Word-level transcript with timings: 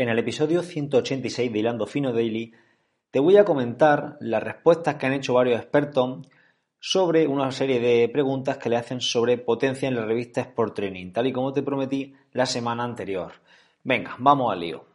En 0.00 0.08
el 0.08 0.18
episodio 0.18 0.62
186 0.62 1.52
de 1.52 1.58
Hilando 1.58 1.84
Fino 1.84 2.10
Daily 2.10 2.54
te 3.10 3.20
voy 3.20 3.36
a 3.36 3.44
comentar 3.44 4.16
las 4.20 4.42
respuestas 4.42 4.94
que 4.94 5.04
han 5.04 5.12
hecho 5.12 5.34
varios 5.34 5.60
expertos 5.60 6.26
sobre 6.78 7.26
una 7.26 7.52
serie 7.52 7.80
de 7.80 8.08
preguntas 8.08 8.56
que 8.56 8.70
le 8.70 8.78
hacen 8.78 9.02
sobre 9.02 9.36
potencia 9.36 9.90
en 9.90 9.96
la 9.96 10.06
revista 10.06 10.40
Sport 10.40 10.74
Training, 10.74 11.12
tal 11.12 11.26
y 11.26 11.32
como 11.34 11.52
te 11.52 11.62
prometí 11.62 12.14
la 12.32 12.46
semana 12.46 12.82
anterior. 12.82 13.32
Venga, 13.84 14.16
vamos 14.18 14.50
al 14.50 14.60
lío. 14.60 14.89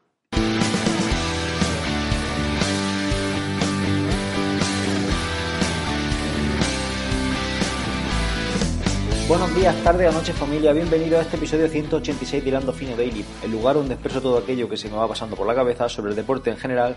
Buenos 9.27 9.55
días, 9.55 9.75
tardes 9.83 10.07
o 10.07 10.11
noches 10.11 10.35
familia, 10.35 10.71
bienvenido 10.71 11.17
a 11.17 11.23
este 11.23 11.37
episodio 11.37 11.67
186 11.67 12.43
de 12.43 12.49
Hilando 12.49 12.71
Fino 12.71 12.95
Daily, 12.95 13.25
el 13.43 13.51
lugar 13.51 13.75
donde 13.75 13.95
expreso 13.95 14.21
todo 14.21 14.37
aquello 14.37 14.69
que 14.69 14.77
se 14.77 14.87
me 14.87 14.97
va 14.97 15.07
pasando 15.07 15.35
por 15.35 15.47
la 15.47 15.55
cabeza 15.55 15.89
sobre 15.89 16.11
el 16.11 16.15
deporte 16.15 16.51
en 16.51 16.57
general 16.57 16.95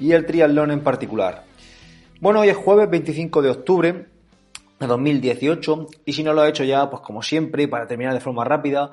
y 0.00 0.10
el 0.10 0.26
triatlón 0.26 0.72
en 0.72 0.80
particular. 0.80 1.44
Bueno, 2.20 2.40
hoy 2.40 2.48
es 2.48 2.56
jueves 2.56 2.90
25 2.90 3.42
de 3.42 3.50
octubre 3.50 4.06
de 4.80 4.86
2018 4.88 5.86
y 6.04 6.14
si 6.14 6.24
no 6.24 6.32
lo 6.32 6.44
he 6.44 6.48
hecho 6.48 6.64
ya, 6.64 6.90
pues 6.90 7.00
como 7.02 7.22
siempre, 7.22 7.68
para 7.68 7.86
terminar 7.86 8.12
de 8.12 8.20
forma 8.20 8.42
rápida, 8.44 8.90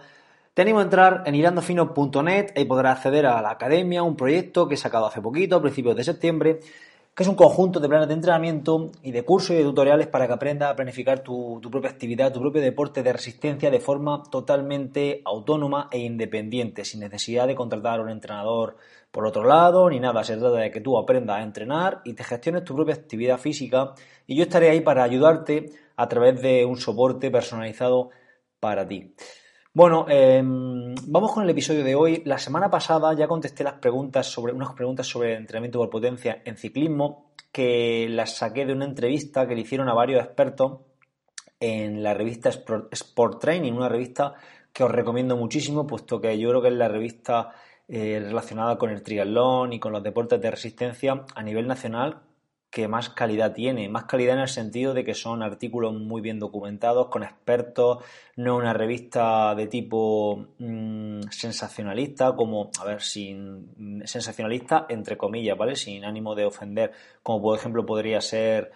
te 0.53 0.61
animo 0.61 0.77
a 0.77 0.83
entrar 0.83 1.23
en 1.25 1.33
hilandofino.net, 1.33 2.51
ahí 2.55 2.65
podrás 2.65 2.97
acceder 2.97 3.25
a 3.25 3.41
la 3.41 3.49
academia, 3.49 4.03
un 4.03 4.15
proyecto 4.15 4.67
que 4.67 4.75
he 4.75 4.77
sacado 4.77 5.07
hace 5.07 5.21
poquito, 5.21 5.55
a 5.55 5.61
principios 5.63 5.95
de 5.95 6.03
septiembre, 6.03 6.59
que 7.15 7.21
es 7.21 7.29
un 7.29 7.35
conjunto 7.35 7.79
de 7.79 7.87
planes 7.87 8.07
de 8.07 8.15
entrenamiento 8.15 8.91
y 9.03 9.11
de 9.11 9.23
cursos 9.23 9.51
y 9.51 9.55
de 9.55 9.63
tutoriales 9.63 10.07
para 10.07 10.25
que 10.25 10.33
aprendas 10.33 10.71
a 10.71 10.75
planificar 10.75 11.19
tu, 11.19 11.61
propia 11.71 11.91
actividad, 11.91 12.33
tu 12.33 12.39
propio 12.39 12.61
deporte 12.61 13.03
de 13.03 13.13
resistencia 13.13 13.69
de 13.69 13.79
forma 13.79 14.23
totalmente 14.31 15.21
autónoma 15.23 15.89
e 15.91 15.99
independiente, 15.99 16.83
sin 16.85 17.01
necesidad 17.01 17.45
de 17.45 17.53
contratar 17.53 17.99
a 17.99 18.03
un 18.03 18.09
entrenador 18.09 18.77
por 19.11 19.27
otro 19.27 19.43
lado, 19.43 19.87
ni 19.91 19.99
nada. 19.99 20.23
Se 20.23 20.37
trata 20.37 20.57
de 20.57 20.71
que 20.71 20.81
tú 20.81 20.97
aprendas 20.97 21.37
a 21.37 21.43
entrenar 21.43 22.01
y 22.03 22.13
te 22.13 22.23
gestiones 22.23 22.63
tu 22.63 22.75
propia 22.75 22.95
actividad 22.95 23.37
física 23.37 23.93
y 24.25 24.35
yo 24.35 24.43
estaré 24.43 24.71
ahí 24.71 24.81
para 24.81 25.03
ayudarte 25.03 25.69
a 25.95 26.07
través 26.07 26.41
de 26.41 26.65
un 26.65 26.77
soporte 26.77 27.29
personalizado 27.29 28.09
para 28.59 28.87
ti. 28.87 29.13
Bueno, 29.75 30.05
em, 30.07 30.93
vamos 31.07 31.31
con 31.31 31.43
el 31.43 31.49
episodio 31.49 31.83
de 31.83 31.95
hoy. 31.95 32.21
La 32.25 32.37
semana 32.37 32.69
pasada 32.69 33.11
ya 33.15 33.27
contesté 33.27 33.63
las 33.63 33.79
preguntas 33.79 34.27
sobre 34.27 34.53
unas 34.53 34.73
preguntas 34.73 35.07
sobre 35.07 35.35
entrenamiento 35.35 35.79
por 35.79 35.89
potencia 35.89 36.43
en 36.45 36.57
ciclismo 36.57 37.31
que 37.51 38.07
las 38.07 38.35
saqué 38.37 38.67
de 38.67 38.73
una 38.73 38.85
entrevista 38.85 39.47
que 39.47 39.55
le 39.55 39.61
hicieron 39.61 39.89
a 39.89 39.95
varios 39.95 40.23
expertos 40.23 40.81
en 41.59 42.03
la 42.03 42.13
revista 42.13 42.51
Sport 42.91 43.41
Training, 43.41 43.73
una 43.73 43.89
revista 43.89 44.35
que 44.71 44.83
os 44.83 44.91
recomiendo 44.91 45.35
muchísimo, 45.37 45.87
puesto 45.87 46.21
que 46.21 46.37
yo 46.37 46.49
creo 46.49 46.61
que 46.61 46.67
es 46.67 46.75
la 46.75 46.87
revista 46.87 47.49
eh, 47.87 48.21
relacionada 48.23 48.77
con 48.77 48.91
el 48.91 49.01
triatlón 49.01 49.73
y 49.73 49.79
con 49.79 49.91
los 49.91 50.03
deportes 50.03 50.39
de 50.39 50.51
resistencia 50.51 51.25
a 51.33 51.41
nivel 51.41 51.67
nacional 51.67 52.21
que 52.73 52.87
más 52.87 53.09
calidad 53.09 53.53
tiene. 53.53 53.87
Más 53.87 54.05
calidad 54.05 54.33
en 54.33 54.41
el 54.41 54.47
sentido 54.47 54.95
de 54.95 55.03
que 55.05 55.13
son 55.13 55.43
artículos 55.43 55.93
muy 55.93 56.21
bien 56.21 56.39
documentados, 56.39 57.07
con 57.07 57.21
expertos, 57.21 58.03
no 58.35 58.57
una 58.57 58.73
revista 58.73 59.53
de 59.53 59.67
tipo 59.67 60.47
mm, 60.57 61.21
sensacionalista, 61.29 62.35
como, 62.35 62.71
a 62.81 62.83
ver, 62.83 62.99
sin 63.03 64.01
sensacionalista 64.05 64.87
entre 64.89 65.17
comillas, 65.17 65.55
¿vale? 65.55 65.75
Sin 65.75 66.03
ánimo 66.03 66.33
de 66.33 66.45
ofender, 66.45 66.91
como 67.21 67.43
por 67.43 67.59
ejemplo 67.59 67.85
podría 67.85 68.19
ser 68.21 68.71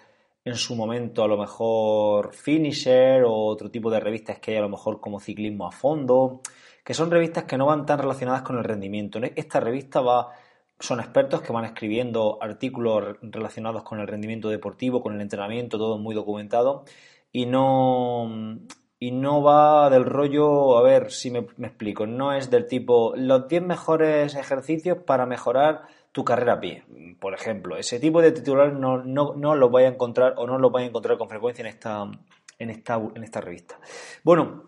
en 0.46 0.56
su 0.56 0.76
momento 0.76 1.24
a 1.24 1.28
lo 1.28 1.36
mejor 1.36 2.36
Finisher 2.36 3.24
o 3.24 3.34
otro 3.34 3.72
tipo 3.72 3.90
de 3.90 4.00
revistas 4.00 4.38
que 4.38 4.52
hay 4.52 4.58
a 4.58 4.62
lo 4.62 4.70
mejor 4.70 5.02
como 5.02 5.20
Ciclismo 5.20 5.66
a 5.66 5.72
Fondo, 5.72 6.42
que 6.84 6.94
son 6.94 7.10
revistas 7.10 7.46
que 7.46 7.58
no 7.58 7.66
van 7.66 7.88
tan 7.88 7.98
relacionadas 7.98 8.44
con 8.44 8.60
el 8.60 8.64
rendimiento. 8.64 9.20
Esta 9.36 9.60
revista 9.60 10.02
va 10.02 10.34
son 10.80 11.00
expertos 11.00 11.42
que 11.42 11.54
van 11.54 11.66
escribiendo 11.66 12.38
artículos 12.42 13.18
relacionados 13.22 13.84
con 13.84 14.00
el 14.00 14.08
rendimiento 14.08 14.50
deportivo, 14.50 15.02
con 15.02 15.16
el 15.16 15.22
entrenamiento, 15.22 15.78
todo 15.78 15.98
muy 15.98 16.14
documentado 16.14 16.86
y 17.32 17.46
no 17.46 18.60
y 19.00 19.12
no 19.12 19.44
va 19.44 19.90
del 19.90 20.06
rollo, 20.06 20.78
a 20.78 20.82
ver 20.82 21.12
si 21.12 21.30
me, 21.30 21.40
explico, 21.40 22.08
no 22.08 22.34
es 22.34 22.50
del 22.50 22.66
tipo 22.66 23.14
los 23.16 23.48
10 23.48 23.62
mejores 23.62 24.36
ejercicios 24.36 24.98
para 25.06 25.26
mejorar 25.28 25.84
tu 26.12 26.24
carrera 26.26 26.54
a 26.54 26.60
pie, 26.60 26.84
por 27.20 27.36
ejemplo. 27.36 27.78
Ese 27.78 28.00
tipo 28.00 28.22
de 28.22 28.32
titulares 28.32 28.74
no, 28.74 29.04
no, 29.04 29.36
no 29.36 29.56
los 29.56 29.72
vais 29.72 29.86
a 29.86 29.94
encontrar 29.94 30.34
o 30.38 30.48
no 30.48 30.58
los 30.58 30.72
vais 30.72 30.86
a 30.86 30.90
encontrar 30.90 31.18
con 31.20 31.30
frecuencia 31.30 31.62
en 31.62 31.68
esta, 31.68 32.10
en 32.58 32.70
esta, 32.72 32.96
en 32.96 33.24
esta 33.24 33.40
revista. 33.40 33.80
Bueno, 34.24 34.64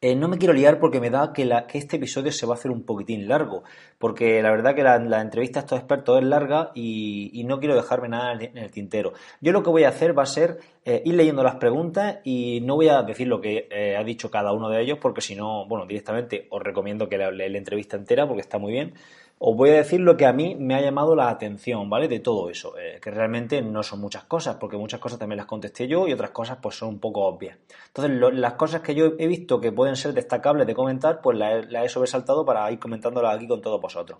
eh, 0.00 0.14
no 0.14 0.28
me 0.28 0.38
quiero 0.38 0.54
liar 0.54 0.78
porque 0.78 1.00
me 1.00 1.10
da 1.10 1.32
que, 1.32 1.44
la, 1.44 1.66
que, 1.66 1.78
este 1.78 1.96
episodio 1.96 2.30
se 2.30 2.46
va 2.46 2.54
a 2.54 2.56
hacer 2.56 2.70
un 2.70 2.84
poquitín 2.84 3.26
largo, 3.26 3.64
porque 3.98 4.40
la 4.42 4.50
verdad 4.50 4.74
que 4.76 4.84
la, 4.84 5.20
entrevista 5.20 5.58
a 5.58 5.62
estos 5.62 5.78
expertos 5.78 6.18
es 6.18 6.24
larga 6.24 6.70
y, 6.74 7.42
no 7.46 7.58
quiero 7.58 7.74
dejarme 7.74 8.08
nada 8.08 8.32
en 8.32 8.56
el, 8.58 8.70
tintero. 8.70 9.14
Yo 9.40 9.52
lo 9.52 9.62
que 9.62 9.70
voy 9.70 9.84
a 9.84 9.88
hacer 9.88 10.16
va 10.16 10.22
a 10.22 10.26
ser 10.26 10.58
eh, 10.84 11.02
ir 11.04 11.14
leyendo 11.14 11.42
las 11.42 11.56
preguntas 11.56 12.18
y 12.24 12.60
no 12.60 12.76
voy 12.76 12.88
a 12.88 13.02
decir 13.02 13.26
lo 13.26 13.40
que 13.40 13.66
eh, 13.70 13.96
ha 13.96 14.04
dicho 14.04 14.30
cada 14.30 14.52
uno 14.52 14.68
de 14.68 14.82
ellos, 14.82 14.98
porque 15.00 15.20
si 15.20 15.34
no, 15.34 15.66
bueno, 15.66 15.86
directamente 15.86 16.46
os 16.50 16.62
recomiendo 16.62 17.08
que 17.08 17.18
le 17.18 17.48
la 17.48 17.58
entrevista 17.58 17.96
entera 17.96 18.26
porque 18.26 18.42
está 18.42 18.58
muy 18.58 18.72
bien 18.72 18.94
os 19.40 19.56
voy 19.56 19.70
a 19.70 19.74
decir 19.74 20.00
lo 20.00 20.16
que 20.16 20.26
a 20.26 20.32
mí 20.32 20.56
me 20.56 20.74
ha 20.74 20.80
llamado 20.80 21.14
la 21.14 21.28
atención, 21.28 21.88
¿vale? 21.88 22.08
De 22.08 22.18
todo 22.18 22.50
eso, 22.50 22.76
eh, 22.76 22.98
que 23.00 23.10
realmente 23.10 23.62
no 23.62 23.82
son 23.84 24.00
muchas 24.00 24.24
cosas, 24.24 24.56
porque 24.56 24.76
muchas 24.76 24.98
cosas 24.98 25.18
también 25.18 25.36
las 25.36 25.46
contesté 25.46 25.86
yo 25.86 26.08
y 26.08 26.12
otras 26.12 26.30
cosas 26.30 26.58
pues 26.60 26.76
son 26.76 26.88
un 26.88 26.98
poco 26.98 27.24
obvias. 27.24 27.56
Entonces, 27.86 28.34
las 28.34 28.54
cosas 28.54 28.80
que 28.80 28.94
yo 28.94 29.12
he 29.18 29.26
visto 29.28 29.60
que 29.60 29.70
pueden 29.70 29.94
ser 29.94 30.12
destacables 30.12 30.66
de 30.66 30.74
comentar, 30.74 31.20
pues 31.20 31.38
las 31.38 31.84
he, 31.84 31.88
sobresaltado 31.88 32.44
para 32.44 32.70
ir 32.72 32.80
comentándolas 32.80 33.36
aquí 33.36 33.46
con 33.46 33.62
todos 33.62 33.80
vosotros. 33.80 34.18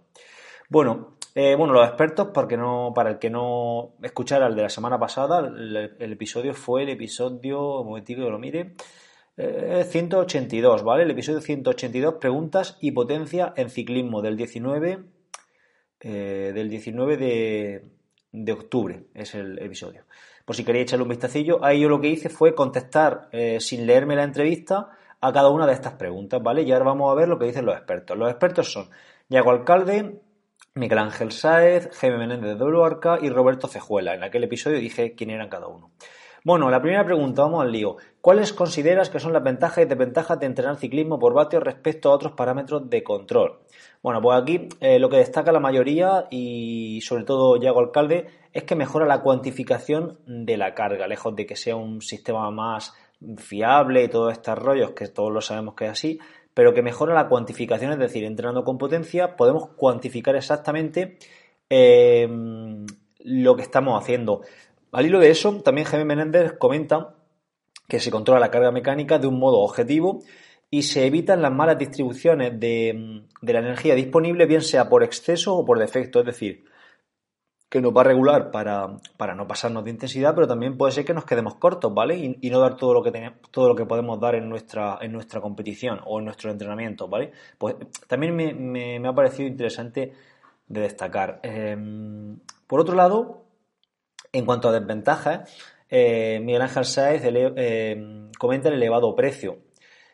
Bueno, 0.69 1.17
eh, 1.35 1.57
bueno, 1.57 1.73
los 1.73 1.87
expertos, 1.87 2.29
porque 2.33 2.57
no, 2.57 2.93
para 2.95 3.11
el 3.11 3.19
que 3.19 3.31
no 3.31 3.95
escuchara 4.03 4.47
el 4.47 4.55
de 4.55 4.63
la 4.63 4.69
semana 4.69 4.99
pasada, 4.99 5.41
el, 5.41 6.13
episodio 6.13 6.55
fue 6.55 6.83
el 6.85 6.91
episodio, 6.91 7.81
un 7.81 7.87
momentito 7.89 8.23
que 8.23 8.31
lo 8.31 8.39
mire, 8.39 8.75
182, 9.39 10.81
eh, 10.81 10.85
¿vale? 10.85 11.05
El 11.05 11.13
episodio 11.13 11.41
182, 11.41 12.15
preguntas 12.15 12.77
y 12.81 12.91
potencia 12.91 13.53
en 13.57 13.71
ciclismo 13.71 14.21
del 14.21 14.37
19, 14.37 14.99
eh, 16.01 16.53
del 16.53 16.69
19 16.69 17.17
de, 18.33 18.53
octubre, 18.53 19.05
es 19.15 19.37
el 19.37 19.61
episodio. 19.61 20.03
Por 20.45 20.57
si 20.57 20.65
queréis 20.65 20.85
echarle 20.85 21.05
un 21.05 21.11
vistacillo, 21.11 21.65
ahí 21.65 21.81
yo 21.81 21.89
lo 21.89 22.01
que 22.01 22.09
hice 22.09 22.29
fue 22.29 22.55
contestar 22.55 23.29
eh, 23.31 23.61
sin 23.61 23.87
leerme 23.87 24.17
la 24.17 24.25
entrevista 24.25 24.91
a 25.21 25.33
cada 25.33 25.51
una 25.51 25.67
de 25.67 25.75
estas 25.75 25.93
preguntas, 25.93 26.43
¿vale? 26.43 26.63
Y 26.63 26.73
ahora 26.73 26.87
vamos 26.87 27.13
a 27.13 27.15
ver 27.15 27.29
lo 27.29 27.39
que 27.39 27.47
dicen 27.47 27.65
los 27.65 27.77
expertos. 27.77 28.19
Los 28.19 28.31
expertos 28.31 28.73
son 28.73 28.89
Yago 29.29 29.51
Alcalde, 29.51 30.21
Miguel 30.75 30.99
Ángel 30.99 31.31
Sáez, 31.31 31.91
Jaime 31.93 32.19
Menéndez 32.19 32.59
de 32.59 32.65
Bluarca 32.65 33.19
y 33.21 33.29
Roberto 33.29 33.69
Cejuela. 33.69 34.15
En 34.15 34.25
aquel 34.25 34.45
episodio 34.45 34.79
dije 34.79 35.15
quién 35.15 35.31
eran 35.31 35.49
cada 35.49 35.69
uno. 35.69 35.93
Bueno, 36.49 36.71
la 36.71 36.81
primera 36.81 37.05
pregunta, 37.05 37.43
vamos 37.43 37.63
al 37.63 37.71
lío. 37.71 37.99
¿Cuáles 38.23 38.55
consideras 38.55 39.11
que 39.11 39.21
son 39.21 39.35
las 39.35 39.45
ventajas 39.45 39.85
y 39.85 39.87
desventajas 39.87 40.41
de 40.41 40.47
entrenar 40.47 40.77
ciclismo 40.77 41.19
por 41.19 41.35
vatios 41.35 41.63
respecto 41.63 42.09
a 42.09 42.15
otros 42.15 42.33
parámetros 42.33 42.89
de 42.89 43.05
control? 43.05 43.59
Bueno, 44.03 44.23
pues 44.23 44.41
aquí 44.41 44.67
eh, 44.81 44.99
lo 44.99 45.11
que 45.11 45.19
destaca 45.19 45.53
la 45.53 45.61
mayoría 45.61 46.27
y 46.31 47.03
sobre 47.03 47.25
todo 47.25 47.59
Yago 47.61 47.81
Alcalde 47.81 48.29
es 48.55 48.65
que 48.65 48.77
mejora 48.77 49.05
la 49.05 49.21
cuantificación 49.21 50.21
de 50.25 50.57
la 50.57 50.73
carga, 50.73 51.07
lejos 51.07 51.37
de 51.37 51.45
que 51.45 51.55
sea 51.55 51.77
un 51.77 52.01
sistema 52.01 52.51
más 52.51 52.95
fiable 53.37 54.05
y 54.05 54.09
todos 54.09 54.33
estos 54.33 54.59
rollos, 54.59 54.93
que 54.93 55.07
todos 55.09 55.31
lo 55.31 55.43
sabemos 55.43 55.75
que 55.75 55.85
es 55.85 55.91
así, 55.91 56.19
pero 56.55 56.73
que 56.73 56.81
mejora 56.81 57.13
la 57.13 57.29
cuantificación, 57.29 57.93
es 57.93 57.99
decir, 57.99 58.25
entrenando 58.25 58.65
con 58.65 58.79
potencia 58.79 59.37
podemos 59.37 59.69
cuantificar 59.77 60.35
exactamente 60.35 61.19
eh, 61.69 62.27
lo 63.19 63.57
que 63.57 63.63
estamos 63.63 64.03
haciendo. 64.03 64.41
Al 64.93 65.07
hilo 65.07 65.21
de 65.21 65.31
eso, 65.31 65.61
también 65.63 65.87
Jaime 65.87 66.05
Menéndez 66.05 66.53
comenta 66.59 67.15
que 67.89 68.01
se 68.01 68.11
controla 68.11 68.41
la 68.41 68.51
carga 68.51 68.71
mecánica 68.71 69.19
de 69.19 69.27
un 69.27 69.39
modo 69.39 69.59
objetivo 69.59 70.21
y 70.71 70.83
se 70.83 71.07
evitan 71.07 71.41
las 71.43 71.53
malas 71.53 71.79
distribuciones 71.79 72.59
de, 72.61 73.25
la 73.43 73.59
energía 73.59 73.95
disponible, 73.95 74.47
bien 74.47 74.63
sea 74.63 74.89
por 74.89 75.03
exceso 75.03 75.57
o 75.57 75.65
por 75.65 75.79
defecto. 75.79 76.21
Es 76.21 76.27
decir, 76.27 76.65
que 77.71 77.81
nos 77.81 77.95
va 77.95 78.03
a 78.03 78.05
regular 78.05 78.51
para, 78.51 78.99
para, 79.17 79.35
no 79.35 79.47
pasarnos 79.47 79.85
de 79.85 79.91
intensidad, 79.91 80.35
pero 80.35 80.47
también 80.47 80.77
puede 80.77 80.93
ser 80.93 81.05
que 81.05 81.15
nos 81.15 81.25
quedemos 81.25 81.55
cortos, 81.57 81.93
¿vale? 81.93 82.17
Y, 82.17 82.51
no 82.51 82.61
dar 82.61 82.77
todo 82.77 82.95
lo 82.95 83.03
que 83.03 83.11
tenemos, 83.11 83.39
todo 83.51 83.69
lo 83.69 83.75
que 83.75 83.87
podemos 83.87 84.21
dar 84.21 84.35
en 84.35 84.49
nuestra, 84.49 84.99
en 85.01 85.13
nuestra 85.13 85.41
competición 85.41 86.01
o 86.05 86.19
en 86.19 86.27
nuestro 86.27 86.51
entrenamiento, 86.51 87.09
¿vale? 87.09 87.33
Pues 87.57 87.77
también 88.07 88.37
me, 88.37 88.53
me, 88.55 89.09
ha 89.09 89.15
parecido 89.15 89.49
interesante 89.49 90.13
de 90.67 90.81
destacar. 90.81 91.41
Em, 91.43 92.39
por 92.67 92.81
otro 92.81 92.95
lado, 92.95 93.38
en 94.33 94.45
cuanto 94.47 94.69
a 94.69 94.73
desventajas, 94.73 95.51
eh, 95.91 96.41
Miguel 96.43 96.63
Ángel 96.63 96.85
Sáez 96.85 97.23
eh, 97.25 98.31
comenta 98.39 98.69
el 98.69 98.75
elevado 98.75 99.15
precio. 99.15 99.59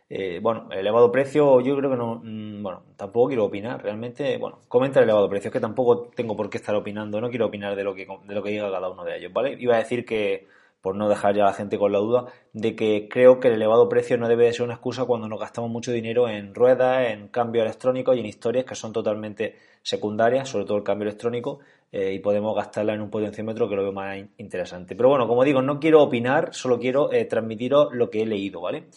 Eh, 0.08 0.38
bueno, 0.42 0.68
el 0.70 0.80
elevado 0.80 1.10
precio, 1.10 1.60
yo 1.60 1.76
creo 1.76 1.90
que 1.90 1.96
no, 1.96 2.20
mm, 2.22 2.62
bueno, 2.62 2.82
tampoco 2.96 3.28
quiero 3.28 3.44
opinar, 3.46 3.82
realmente, 3.82 4.36
bueno, 4.36 4.60
comenta 4.68 5.00
el 5.00 5.04
elevado 5.04 5.28
precio, 5.28 5.48
es 5.48 5.52
que 5.52 5.60
tampoco 5.60 6.10
tengo 6.14 6.36
por 6.36 6.50
qué 6.50 6.58
estar 6.58 6.74
opinando, 6.74 7.20
no 7.20 7.30
quiero 7.30 7.46
opinar 7.46 7.74
de 7.74 7.84
lo 7.84 7.94
que, 7.94 8.06
de 8.06 8.34
lo 8.34 8.42
que 8.42 8.50
diga 8.50 8.70
cada 8.70 8.90
uno 8.90 9.02
de 9.04 9.16
ellos, 9.16 9.32
¿vale? 9.32 9.56
Iba 9.58 9.76
a 9.76 9.78
decir 9.78 10.04
que, 10.04 10.46
por 10.84 10.94
no 10.94 11.08
dejar 11.08 11.34
ya 11.34 11.44
a 11.44 11.46
la 11.46 11.52
gente 11.54 11.78
con 11.78 11.92
la 11.92 11.98
duda, 11.98 12.26
de 12.52 12.76
que 12.76 13.08
creo 13.08 13.40
que 13.40 13.48
el 13.48 13.54
elevado 13.54 13.88
precio 13.88 14.18
no 14.18 14.28
debe 14.28 14.44
de 14.44 14.52
ser 14.52 14.64
una 14.64 14.74
excusa 14.74 15.06
cuando 15.06 15.26
nos 15.28 15.40
gastamos 15.40 15.70
mucho 15.70 15.90
dinero 15.90 16.28
en 16.28 16.54
ruedas, 16.54 17.10
en 17.10 17.28
cambio 17.28 17.62
electrónico 17.62 18.12
y 18.12 18.20
en 18.20 18.26
historias 18.26 18.66
que 18.66 18.74
son 18.74 18.92
totalmente 18.92 19.56
secundarias, 19.82 20.50
sobre 20.50 20.66
todo 20.66 20.76
el 20.76 20.84
cambio 20.84 21.08
electrónico, 21.08 21.60
eh, 21.96 22.12
y 22.12 22.18
podemos 22.18 22.56
gastarla 22.56 22.94
en 22.94 23.02
un 23.02 23.08
potenciómetro 23.08 23.68
que 23.68 23.76
lo 23.76 23.82
veo 23.82 23.92
más 23.92 24.18
interesante. 24.38 24.96
Pero 24.96 25.10
bueno, 25.10 25.28
como 25.28 25.44
digo, 25.44 25.62
no 25.62 25.78
quiero 25.78 26.02
opinar, 26.02 26.52
solo 26.52 26.80
quiero 26.80 27.12
eh, 27.12 27.24
transmitiros 27.24 27.90
lo 27.92 28.10
que 28.10 28.22
he 28.22 28.26
leído, 28.26 28.60
¿vale? 28.60 28.88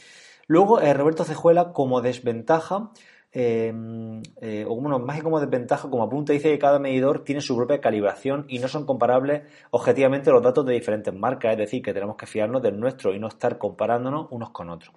Luego, 0.48 0.82
eh, 0.82 0.96
Roberto 0.96 1.24
Cejuela, 1.24 1.74
como 1.74 2.02
desventaja, 2.02 2.90
em, 3.32 4.24
o 4.66 4.76
bueno, 4.82 4.98
más 4.98 5.18
que 5.18 5.22
como 5.22 5.40
desventaja, 5.40 5.92
como 5.92 6.02
apunta, 6.02 6.34
dice 6.34 6.50
que 6.50 6.58
cada 6.58 6.80
medidor 6.80 7.24
tiene 7.24 7.40
su 7.40 7.56
propia 7.56 7.80
calibración 7.80 8.46
y 8.48 8.58
no 8.58 8.68
son 8.68 8.88
comparables 8.88 9.44
objetivamente 9.70 10.32
los 10.32 10.42
datos 10.42 10.66
de 10.66 10.74
diferentes 10.74 11.14
marcas, 11.14 11.52
es 11.52 11.60
decir, 11.60 11.84
que 11.84 11.94
tenemos 11.94 12.16
que 12.16 12.26
fiarnos 12.26 12.64
del 12.64 12.80
nuestro 12.80 13.14
y 13.14 13.20
no 13.20 13.28
estar 13.28 13.60
comparándonos 13.60 14.26
unos 14.32 14.50
con 14.50 14.72
otros. 14.72 14.96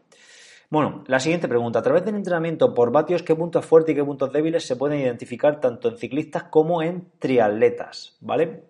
Bueno, 0.70 1.02
la 1.08 1.18
siguiente 1.18 1.48
pregunta. 1.48 1.80
A 1.80 1.82
través 1.82 2.04
del 2.04 2.14
entrenamiento 2.14 2.72
por 2.72 2.92
vatios, 2.92 3.24
¿qué 3.24 3.34
puntos 3.34 3.66
fuertes 3.66 3.92
y 3.92 3.96
qué 3.96 4.04
puntos 4.04 4.32
débiles 4.32 4.64
se 4.64 4.76
pueden 4.76 5.00
identificar 5.00 5.60
tanto 5.60 5.88
en 5.88 5.96
ciclistas 5.96 6.44
como 6.44 6.80
en 6.80 7.10
triatletas? 7.18 8.16
¿Vale? 8.20 8.62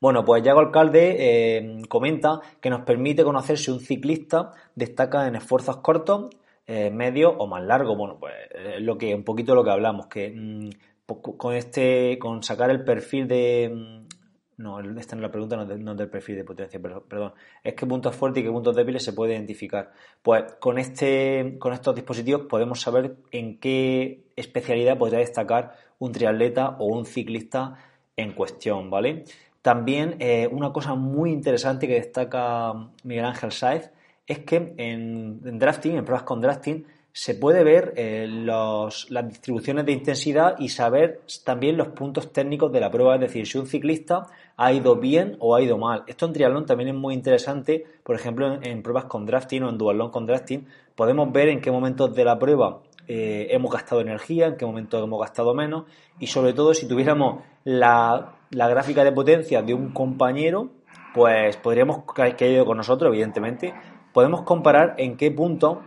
Bueno, 0.00 0.22
pues 0.22 0.42
Yago 0.42 0.60
Alcalde 0.60 1.16
eh, 1.18 1.82
comenta 1.88 2.40
que 2.60 2.68
nos 2.68 2.82
permite 2.82 3.24
conocer 3.24 3.56
si 3.56 3.70
un 3.70 3.80
ciclista 3.80 4.52
destaca 4.74 5.26
en 5.26 5.36
esfuerzos 5.36 5.78
cortos, 5.78 6.28
eh, 6.66 6.90
medios 6.90 7.32
o 7.38 7.46
más 7.46 7.64
largos. 7.64 7.96
Bueno, 7.96 8.18
pues 8.20 8.34
es 8.52 8.82
lo 8.82 8.98
que, 8.98 9.14
un 9.14 9.24
poquito 9.24 9.54
lo 9.54 9.64
que 9.64 9.70
hablamos, 9.70 10.08
que 10.08 10.28
mm, 10.28 10.70
con 11.06 11.54
este, 11.54 12.18
con 12.18 12.42
sacar 12.42 12.68
el 12.70 12.84
perfil 12.84 13.28
de. 13.28 14.01
No, 14.62 14.78
esta 14.78 15.16
no 15.16 15.22
es 15.22 15.22
la 15.22 15.32
pregunta, 15.32 15.56
no, 15.56 15.94
del 15.96 16.08
perfil 16.08 16.36
de 16.36 16.44
potencia, 16.44 16.80
perdón. 16.80 17.32
Es 17.64 17.74
qué 17.74 17.84
puntos 17.84 18.14
fuertes 18.14 18.42
y 18.42 18.46
qué 18.46 18.52
puntos 18.52 18.76
débiles 18.76 19.02
se 19.02 19.12
puede 19.12 19.34
identificar. 19.34 19.90
Pues 20.22 20.44
con 20.60 20.78
este, 20.78 21.56
con 21.58 21.72
estos 21.72 21.96
dispositivos 21.96 22.42
podemos 22.42 22.80
saber 22.80 23.16
en 23.32 23.58
qué 23.58 24.30
especialidad 24.36 24.96
podría 24.98 25.18
destacar 25.18 25.72
un 25.98 26.12
triatleta 26.12 26.76
o 26.78 26.86
un 26.86 27.06
ciclista 27.06 27.76
en 28.16 28.34
cuestión, 28.34 28.88
¿vale? 28.88 29.24
También 29.62 30.14
eh, 30.20 30.48
una 30.50 30.72
cosa 30.72 30.94
muy 30.94 31.32
interesante 31.32 31.88
que 31.88 31.94
destaca 31.94 32.72
Miguel 33.02 33.24
Ángel 33.24 33.50
Saez 33.50 33.90
es 34.28 34.40
que 34.40 34.74
en, 34.76 35.58
drafting, 35.58 35.96
en 35.96 36.04
pruebas 36.04 36.22
con 36.22 36.40
drafting, 36.40 36.86
se 37.12 37.34
puede 37.34 37.62
ver 37.62 37.92
eh, 37.96 38.26
las 38.28 39.28
distribuciones 39.28 39.84
de 39.84 39.92
intensidad 39.92 40.56
y 40.58 40.68
saber 40.68 41.22
también 41.44 41.76
los 41.76 41.88
puntos 41.88 42.32
técnicos 42.32 42.72
de 42.72 42.80
la 42.80 42.90
prueba, 42.90 43.14
es 43.16 43.20
decir, 43.20 43.46
si 43.46 43.58
un 43.58 43.66
ciclista 43.66 44.26
ha 44.56 44.72
ido 44.72 44.96
bien 44.96 45.36
o 45.38 45.54
ha 45.54 45.62
ido 45.62 45.76
mal. 45.76 46.04
Esto 46.06 46.26
en 46.26 46.32
triatlón 46.32 46.66
también 46.66 46.88
es 46.88 46.94
muy 46.94 47.14
interesante, 47.14 47.84
por 48.02 48.16
ejemplo, 48.16 48.58
en, 48.62 48.82
pruebas 48.82 49.04
con 49.04 49.26
drafting 49.26 49.64
o 49.64 49.68
en 49.68 49.78
dualón 49.78 50.10
con 50.10 50.26
drafting, 50.26 50.66
podemos 50.94 51.30
ver 51.32 51.48
en 51.48 51.60
qué 51.60 51.70
momentos 51.70 52.14
de 52.14 52.24
la 52.24 52.38
prueba 52.38 52.80
eh, 53.06 53.48
hemos 53.50 53.70
gastado 53.70 54.00
energía, 54.00 54.46
en 54.46 54.56
qué 54.56 54.64
momentos 54.64 55.02
hemos 55.02 55.20
gastado 55.20 55.54
menos. 55.54 55.84
Y 56.18 56.28
sobre 56.28 56.52
todo 56.54 56.72
si 56.72 56.88
tuviéramos 56.88 57.42
la 57.64 58.36
la 58.52 58.68
gráfica 58.68 59.02
de 59.02 59.12
potencia 59.12 59.62
de 59.62 59.74
un 59.74 59.92
compañero, 59.92 60.70
pues 61.14 61.56
podríamos, 61.56 62.04
que 62.14 62.44
ha 62.44 62.48
ido 62.48 62.66
con 62.66 62.76
nosotros, 62.76 63.08
evidentemente, 63.08 63.74
podemos 64.12 64.42
comparar 64.42 64.94
en 64.98 65.16
qué 65.16 65.30
punto 65.30 65.82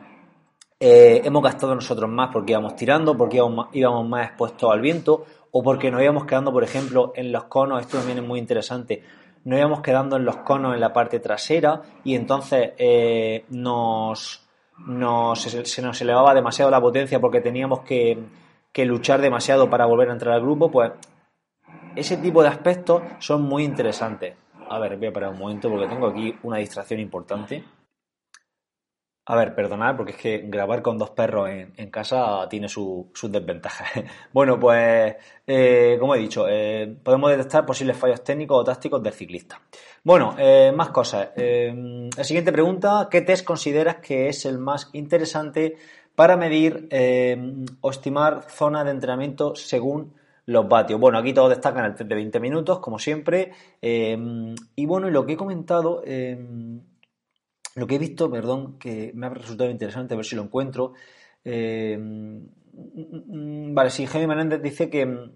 eh, 0.88 1.24
hemos 1.26 1.42
gastado 1.42 1.74
nosotros 1.74 2.08
más, 2.12 2.30
porque 2.32 2.52
íbamos 2.52 2.76
tirando, 2.76 3.18
porque 3.18 3.38
íbamos 3.38 4.08
más, 4.08 4.28
expuestos 4.28 4.72
al 4.72 4.82
viento, 4.82 5.26
o 5.50 5.64
porque 5.64 5.90
nos 5.90 6.00
íbamos 6.04 6.26
quedando, 6.26 6.52
por 6.52 6.64
ejemplo, 6.64 7.12
en 7.16 7.32
los 7.32 7.46
conos, 7.46 7.82
esto 7.82 7.98
también 7.98 8.20
es 8.20 8.24
muy 8.24 8.38
interesante, 8.38 9.02
nos 9.46 9.58
íbamos 9.58 9.82
quedando 9.82 10.16
en 10.16 10.26
los 10.26 10.38
conos 10.38 10.76
en 10.76 10.80
la 10.80 10.94
parte 10.94 11.20
trasera 11.20 11.82
y 12.04 12.14
entonces 12.14 12.74
eh, 12.78 13.46
nos, 13.50 14.46
se, 15.34 15.82
nos 15.82 16.02
elevaba 16.02 16.36
demasiado 16.36 16.70
la 16.70 16.80
potencia 16.80 17.20
porque 17.20 17.42
teníamos 17.42 17.80
que, 17.80 18.20
que 18.72 18.86
luchar 18.86 19.22
demasiado 19.22 19.68
para 19.72 19.88
volver 19.88 20.10
a 20.10 20.14
entrar 20.14 20.36
al 20.36 20.42
grupo, 20.42 20.70
pues 20.70 20.92
ese 21.96 22.18
tipo 22.18 22.44
de 22.44 22.50
aspectos 22.50 23.02
son 23.18 23.42
muy 23.42 23.64
interesantes. 23.64 24.36
A 24.70 24.78
ver, 24.78 24.98
voy 24.98 25.08
a 25.08 25.14
parar 25.14 25.32
un 25.32 25.40
momento 25.40 25.68
porque 25.68 25.88
tengo 25.88 26.06
aquí 26.06 26.38
una 26.44 26.58
distracción 26.58 27.00
importante. 27.00 27.64
A 29.28 29.36
ver, 29.36 29.56
perdonad, 29.56 29.98
porque 29.98 30.12
es 30.12 30.18
que 30.18 30.38
grabar 30.46 30.84
con 30.84 31.00
dos 31.00 31.10
perros 31.10 31.50
en, 31.50 31.90
casa 31.90 32.48
tiene 32.48 32.70
sus 32.70 33.08
desventajas. 33.24 33.90
bueno, 34.34 34.60
pues, 34.60 35.16
eh, 35.48 35.98
como 36.00 36.14
he 36.14 36.20
dicho, 36.20 36.46
eh, 36.48 36.96
podemos 37.02 37.32
detectar 37.32 37.66
posibles 37.66 37.98
fallos 37.98 38.24
técnicos 38.24 38.62
o 38.62 38.64
tácticos 38.64 39.02
del 39.02 39.14
ciclista. 39.14 39.60
Bueno, 40.04 40.36
eh, 40.38 40.72
más 40.76 40.90
cosas. 40.90 41.30
la 41.36 42.24
siguiente 42.24 42.52
pregunta, 42.52 43.08
¿qué 43.10 43.22
test 43.22 43.44
consideras 43.44 43.96
que 43.96 44.30
es 44.30 44.46
el 44.46 44.60
más 44.60 44.92
interesante 44.94 45.76
para 46.14 46.38
medir 46.38 46.88
o 47.82 47.90
estimar 47.90 48.44
zona 48.48 48.84
de 48.84 48.92
entrenamiento 48.92 49.56
según 49.56 50.14
los 50.46 50.70
vatios. 50.70 51.00
Bueno, 51.00 51.18
aquí 51.18 51.34
todos 51.34 51.50
destacan 51.50 51.86
el 51.86 51.96
test 51.96 52.08
de 52.08 52.14
20 52.14 52.40
minutos, 52.40 52.78
como 52.78 53.00
siempre. 53.00 53.52
Y 53.82 54.86
bueno, 54.86 55.10
lo 55.10 55.26
que 55.26 55.34
he 55.34 55.38
comentado, 55.38 56.04
lo 57.76 57.88
que 57.88 57.96
he 57.96 58.00
visto, 58.00 58.30
perdón, 58.32 58.80
que 58.80 59.12
me 59.14 59.28
ha 59.28 59.30
resultado 59.30 59.70
interesante, 59.70 60.14
a 60.14 60.18
ver 60.18 60.26
si 60.26 60.36
lo 60.36 60.44
encuentro. 60.44 60.94
Eh, 61.44 61.98
mm, 62.00 63.74
vale, 63.74 63.90
sí, 63.90 64.06
Jaime 64.08 64.28
Menéndez 64.28 64.62
dice 64.62 64.90
que 64.90 65.30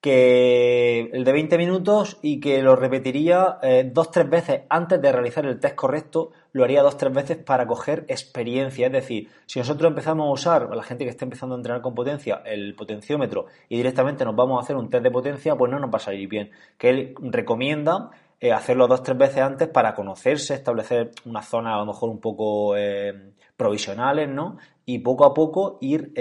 que 0.00 1.10
el 1.12 1.24
de 1.24 1.32
20 1.32 1.58
minutos 1.58 2.18
y 2.22 2.40
que 2.40 2.62
lo 2.62 2.74
repetiría 2.74 3.58
eh, 3.62 3.88
dos 3.92 4.10
tres 4.10 4.30
veces 4.30 4.62
antes 4.70 5.00
de 5.00 5.12
realizar 5.12 5.44
el 5.44 5.60
test 5.60 5.74
correcto, 5.74 6.30
lo 6.52 6.64
haría 6.64 6.82
dos 6.82 6.96
tres 6.96 7.12
veces 7.12 7.36
para 7.36 7.66
coger 7.66 8.06
experiencia. 8.08 8.86
Es 8.86 8.92
decir, 8.92 9.28
si 9.44 9.58
nosotros 9.58 9.90
empezamos 9.90 10.26
a 10.26 10.32
usar, 10.32 10.74
la 10.74 10.82
gente 10.82 11.04
que 11.04 11.10
está 11.10 11.26
empezando 11.26 11.54
a 11.54 11.58
entrenar 11.58 11.82
con 11.82 11.94
potencia, 11.94 12.42
el 12.46 12.74
potenciómetro 12.74 13.46
y 13.68 13.76
directamente 13.76 14.24
nos 14.24 14.34
vamos 14.34 14.58
a 14.58 14.64
hacer 14.64 14.76
un 14.76 14.88
test 14.88 15.04
de 15.04 15.10
potencia, 15.10 15.54
pues 15.54 15.70
no 15.70 15.78
nos 15.78 15.90
va 15.90 15.96
a 15.96 16.00
salir 16.00 16.28
bien. 16.28 16.50
Que 16.78 16.90
él 16.90 17.14
recomienda 17.20 18.10
eh, 18.40 18.52
hacerlo 18.52 18.88
dos 18.88 19.02
tres 19.02 19.18
veces 19.18 19.38
antes 19.38 19.68
para 19.68 19.94
conocerse, 19.94 20.54
establecer 20.54 21.10
una 21.26 21.42
zona 21.42 21.74
a 21.74 21.78
lo 21.78 21.86
mejor 21.86 22.08
un 22.08 22.20
poco 22.20 22.76
eh, 22.76 23.32
provisionales, 23.56 24.28
¿no? 24.28 24.58
Y 24.86 25.00
poco 25.00 25.24
a 25.24 25.34
poco 25.34 25.78
ir 25.80 26.12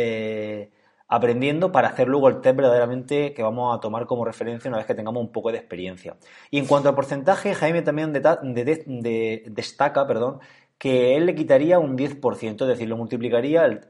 aprendiendo 1.07 1.71
para 1.71 1.87
hacer 1.87 2.07
luego 2.07 2.27
el 2.29 2.39
test 2.39 2.55
verdaderamente 2.55 3.33
que 3.33 3.41
vamos 3.41 3.75
a 3.75 3.79
tomar 3.79 4.05
como 4.05 4.23
referencia 4.25 4.69
una 4.69 4.77
vez 4.77 4.85
que 4.85 4.93
tengamos 4.93 5.21
un 5.21 5.31
poco 5.31 5.51
de 5.51 5.57
experiencia. 5.57 6.17
Y 6.51 6.59
en 6.59 6.67
cuanto 6.67 6.89
al 6.89 6.95
porcentaje, 6.95 7.55
Jaime 7.55 7.81
también 7.81 8.13
destaca 8.13 10.05
perdón, 10.05 10.39
que 10.79 11.17
él 11.17 11.25
le 11.25 11.35
quitaría 11.35 11.77
un 11.77 11.97
10%, 11.97 12.61
es 12.61 12.67
decir, 12.67 12.87
lo 12.87 12.95
multiplicaría 12.95 13.81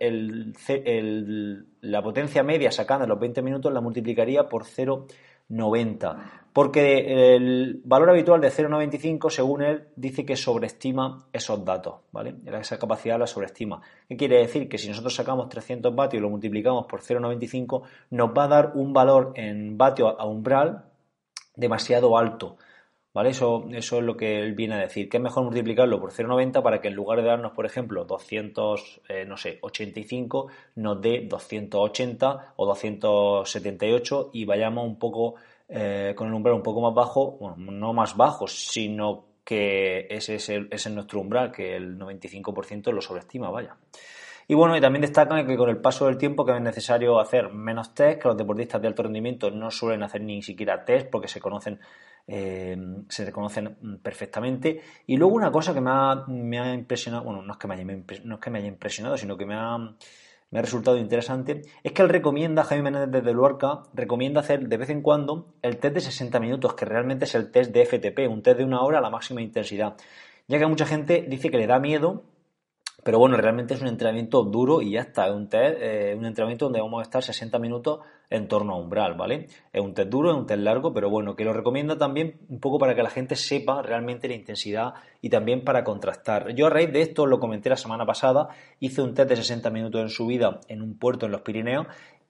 la 1.82 2.02
potencia 2.02 2.42
media 2.42 2.72
sacando 2.72 3.06
los 3.06 3.20
20 3.20 3.44
minutos, 3.44 3.72
la 3.72 3.80
multiplicaría 3.80 4.50
por 4.50 4.64
0,90 4.64 6.18
porque 6.60 7.36
el 7.36 7.80
valor 7.86 8.10
habitual 8.10 8.42
de 8.42 8.52
0,95, 8.52 9.30
según 9.30 9.62
él, 9.62 9.88
dice 9.96 10.26
que 10.26 10.36
sobreestima 10.36 11.26
esos 11.32 11.64
datos, 11.64 12.02
¿vale? 12.12 12.36
Esa 12.46 12.78
capacidad 12.78 13.18
la 13.18 13.28
sobreestima. 13.28 13.82
¿Qué 14.10 14.18
quiere 14.18 14.40
decir? 14.40 14.68
Que 14.68 14.78
si 14.78 14.90
nosotros 14.90 15.16
sacamos 15.16 15.48
300 15.48 15.96
vatios 15.96 16.20
y 16.20 16.22
lo 16.22 16.30
multiplicamos 16.30 16.86
por 16.86 17.00
0,95, 17.00 17.84
nos 18.10 18.32
va 18.38 18.44
a 18.44 18.48
dar 18.50 18.72
un 18.76 18.92
valor 18.92 19.32
en 19.36 19.78
vatios 19.78 20.14
a 20.20 20.26
umbral 20.26 20.84
demasiado 21.56 22.18
alto, 22.18 22.58
¿vale? 23.14 23.30
Eso, 23.30 23.66
es 23.72 23.90
lo 23.94 24.18
que 24.18 24.42
él 24.42 24.54
viene 24.54 24.76
a 24.76 24.80
decir, 24.80 25.08
que 25.08 25.16
es 25.16 25.24
mejor 25.24 25.46
multiplicarlo 25.46 26.02
por 26.02 26.12
0,90 26.12 26.62
para 26.62 26.82
que 26.82 26.90
en 26.90 26.96
lugar 26.96 27.22
de 27.22 27.28
darnos, 27.30 27.54
por 27.54 27.68
ejemplo, 27.68 28.04
200, 28.04 29.02
eh, 29.08 29.24
no 29.24 29.38
sé, 29.38 29.60
85, 29.62 30.48
nos 30.76 31.02
dé 31.02 31.22
280 31.26 32.54
o 32.58 32.66
278 32.66 34.32
y 34.34 34.44
vayamos 34.44 34.86
un 34.86 35.00
poco 35.00 35.36
eh, 35.70 36.14
con 36.16 36.28
el 36.28 36.34
umbral 36.34 36.56
un 36.56 36.64
poco 36.64 36.82
más 36.82 36.94
bajo, 36.94 37.38
bueno, 37.40 37.56
no 37.58 37.94
más 37.94 38.18
bajo, 38.18 38.48
sino 38.48 39.26
que 39.44 40.08
ese 40.10 40.36
es, 40.36 40.90
nuestro 40.92 41.22
umbral, 41.22 41.52
que 41.52 41.76
el 41.76 41.98
95% 41.98 42.92
lo 42.92 43.02
sobreestima, 43.02 43.50
vaya. 43.50 43.78
Y 44.48 44.56
bueno, 44.56 44.76
y 44.76 44.82
también 44.82 45.02
destacan 45.02 45.46
que 45.46 45.56
con 45.56 45.70
el 45.70 45.78
paso 45.78 46.08
del 46.08 46.18
tiempo 46.18 46.44
que 46.44 46.54
es 46.54 46.62
necesario 46.62 47.20
hacer 47.20 47.54
menos 47.54 47.94
test, 47.94 48.22
que 48.22 48.28
los 48.28 48.38
deportistas 48.38 48.82
de 48.82 48.88
alto 48.88 49.04
rendimiento 49.04 49.52
no 49.52 49.70
suelen 49.70 50.02
hacer 50.02 50.22
ni 50.22 50.42
siquiera 50.42 50.84
test 50.84 51.10
porque 51.10 51.28
se 51.28 51.40
conocen 51.40 51.80
eh, 52.32 52.78
se 53.08 53.26
reconocen 53.26 54.00
perfectamente. 54.04 54.82
Y 55.08 55.18
luego 55.18 55.34
una 55.34 55.52
cosa 55.52 55.74
que 55.74 55.82
me 55.82 55.90
ha, 55.92 56.26
me 56.28 56.60
ha 56.60 56.74
impresionado, 56.74 57.24
bueno, 57.24 57.42
no 57.42 57.54
es, 57.54 57.60
que 57.60 57.68
me 57.68 57.84
no 58.24 58.36
es 58.36 58.42
que 58.42 58.50
me 58.52 58.60
haya 58.60 58.68
impresionado, 58.68 59.18
sino 59.18 59.36
que 59.36 59.48
me 59.48 59.56
ha, 59.56 59.78
me 60.52 60.60
ha 60.60 60.62
resultado 60.62 60.98
interesante, 60.98 61.62
es 61.84 61.92
que 61.92 62.02
él 62.02 62.10
recomienda, 62.10 62.64
Jaime 62.64 62.92
Menéndez 62.92 63.22
desde 63.22 63.34
Luarca, 63.34 63.84
recomienda 63.94 64.42
hacer 64.42 64.68
de 64.68 64.78
vez 64.78 64.90
en 64.90 65.02
cuando 65.02 65.54
el 65.62 65.78
test 65.78 65.96
de 65.96 66.02
60 66.02 66.40
minutos, 66.40 66.74
que 66.74 66.86
realmente 66.86 67.26
es 67.26 67.36
el 67.36 67.52
test 67.52 67.72
de 67.72 67.86
FTP, 67.86 68.30
un 68.30 68.42
test 68.42 68.58
de 68.58 68.66
una 68.66 68.82
hora 68.82 68.98
a 69.00 69.02
la 69.02 69.10
máxima 69.10 69.42
intensidad. 69.42 69.96
Ya 70.48 70.58
que 70.58 70.66
mucha 70.66 70.86
gente 70.86 71.26
dice 71.28 71.52
que 71.52 71.58
le 71.58 71.68
da 71.68 71.80
miedo 71.80 72.24
pero 73.04 73.18
bueno, 73.18 73.38
realmente 73.38 73.74
es 73.74 73.82
un 73.82 73.88
entrenamiento 73.88 74.44
duro 74.44 74.82
y 74.82 74.92
ya 74.92 75.02
está. 75.02 75.28
Es 75.28 75.34
un 75.34 75.48
test, 75.48 75.78
eh, 75.82 76.16
un 76.18 76.26
entrenamiento 76.26 76.66
donde 76.66 76.82
vamos 76.82 77.00
a 77.00 77.04
estar 77.04 77.24
60 77.24 77.58
minutos 77.60 78.00
en 78.30 78.48
torno 78.48 78.74
a 78.74 78.78
umbral, 78.78 79.16
¿vale? 79.16 79.48
Es 79.74 79.82
un 79.82 79.94
test 79.94 80.10
duro, 80.10 80.32
es 80.32 80.38
un 80.38 80.46
test 80.46 80.62
largo, 80.62 80.94
pero 80.94 81.10
bueno, 81.10 81.36
que 81.36 81.44
lo 81.44 81.54
recomiendo 81.54 81.98
también 81.98 82.40
un 82.50 82.60
poco 82.60 82.78
para 82.78 82.96
que 82.96 83.04
la 83.04 83.10
gente 83.10 83.36
sepa 83.36 83.82
realmente 83.82 84.28
la 84.28 84.36
intensidad 84.36 84.94
y 85.22 85.30
también 85.30 85.64
para 85.64 85.84
contrastar. 85.84 86.54
Yo 86.54 86.68
a 86.68 86.70
raíz 86.70 86.92
de 86.92 87.02
esto, 87.02 87.26
lo 87.26 87.40
comenté 87.40 87.70
la 87.70 87.78
semana 87.78 88.06
pasada, 88.06 88.50
hice 88.80 89.02
un 89.02 89.14
test 89.14 89.30
de 89.30 89.36
60 89.36 89.70
minutos 89.72 90.02
en 90.02 90.10
subida 90.10 90.62
en 90.68 90.82
un 90.82 90.98
puerto 90.98 91.26
en 91.26 91.32
los 91.32 91.42
Pirineos 91.42 91.88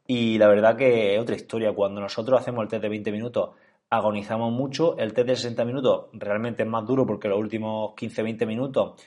y 0.08 0.38
la 0.38 0.48
verdad 0.48 0.76
que 0.76 1.16
es 1.16 1.22
otra 1.22 1.36
historia. 1.36 1.74
Cuando 1.74 2.02
nosotros 2.02 2.40
hacemos 2.40 2.64
el 2.64 2.70
test 2.70 2.82
de 2.82 2.90
20 2.90 3.12
minutos, 3.12 3.52
agonizamos 3.90 4.52
mucho. 4.52 4.98
El 4.98 5.14
test 5.14 5.28
de 5.28 5.36
60 5.36 5.66
minutos 5.66 6.06
realmente 6.14 6.64
es 6.64 6.70
más 6.70 6.86
duro 6.86 7.06
porque 7.06 7.28
los 7.28 7.40
últimos 7.40 7.92
15-20 7.96 8.48
minutos 8.48 9.02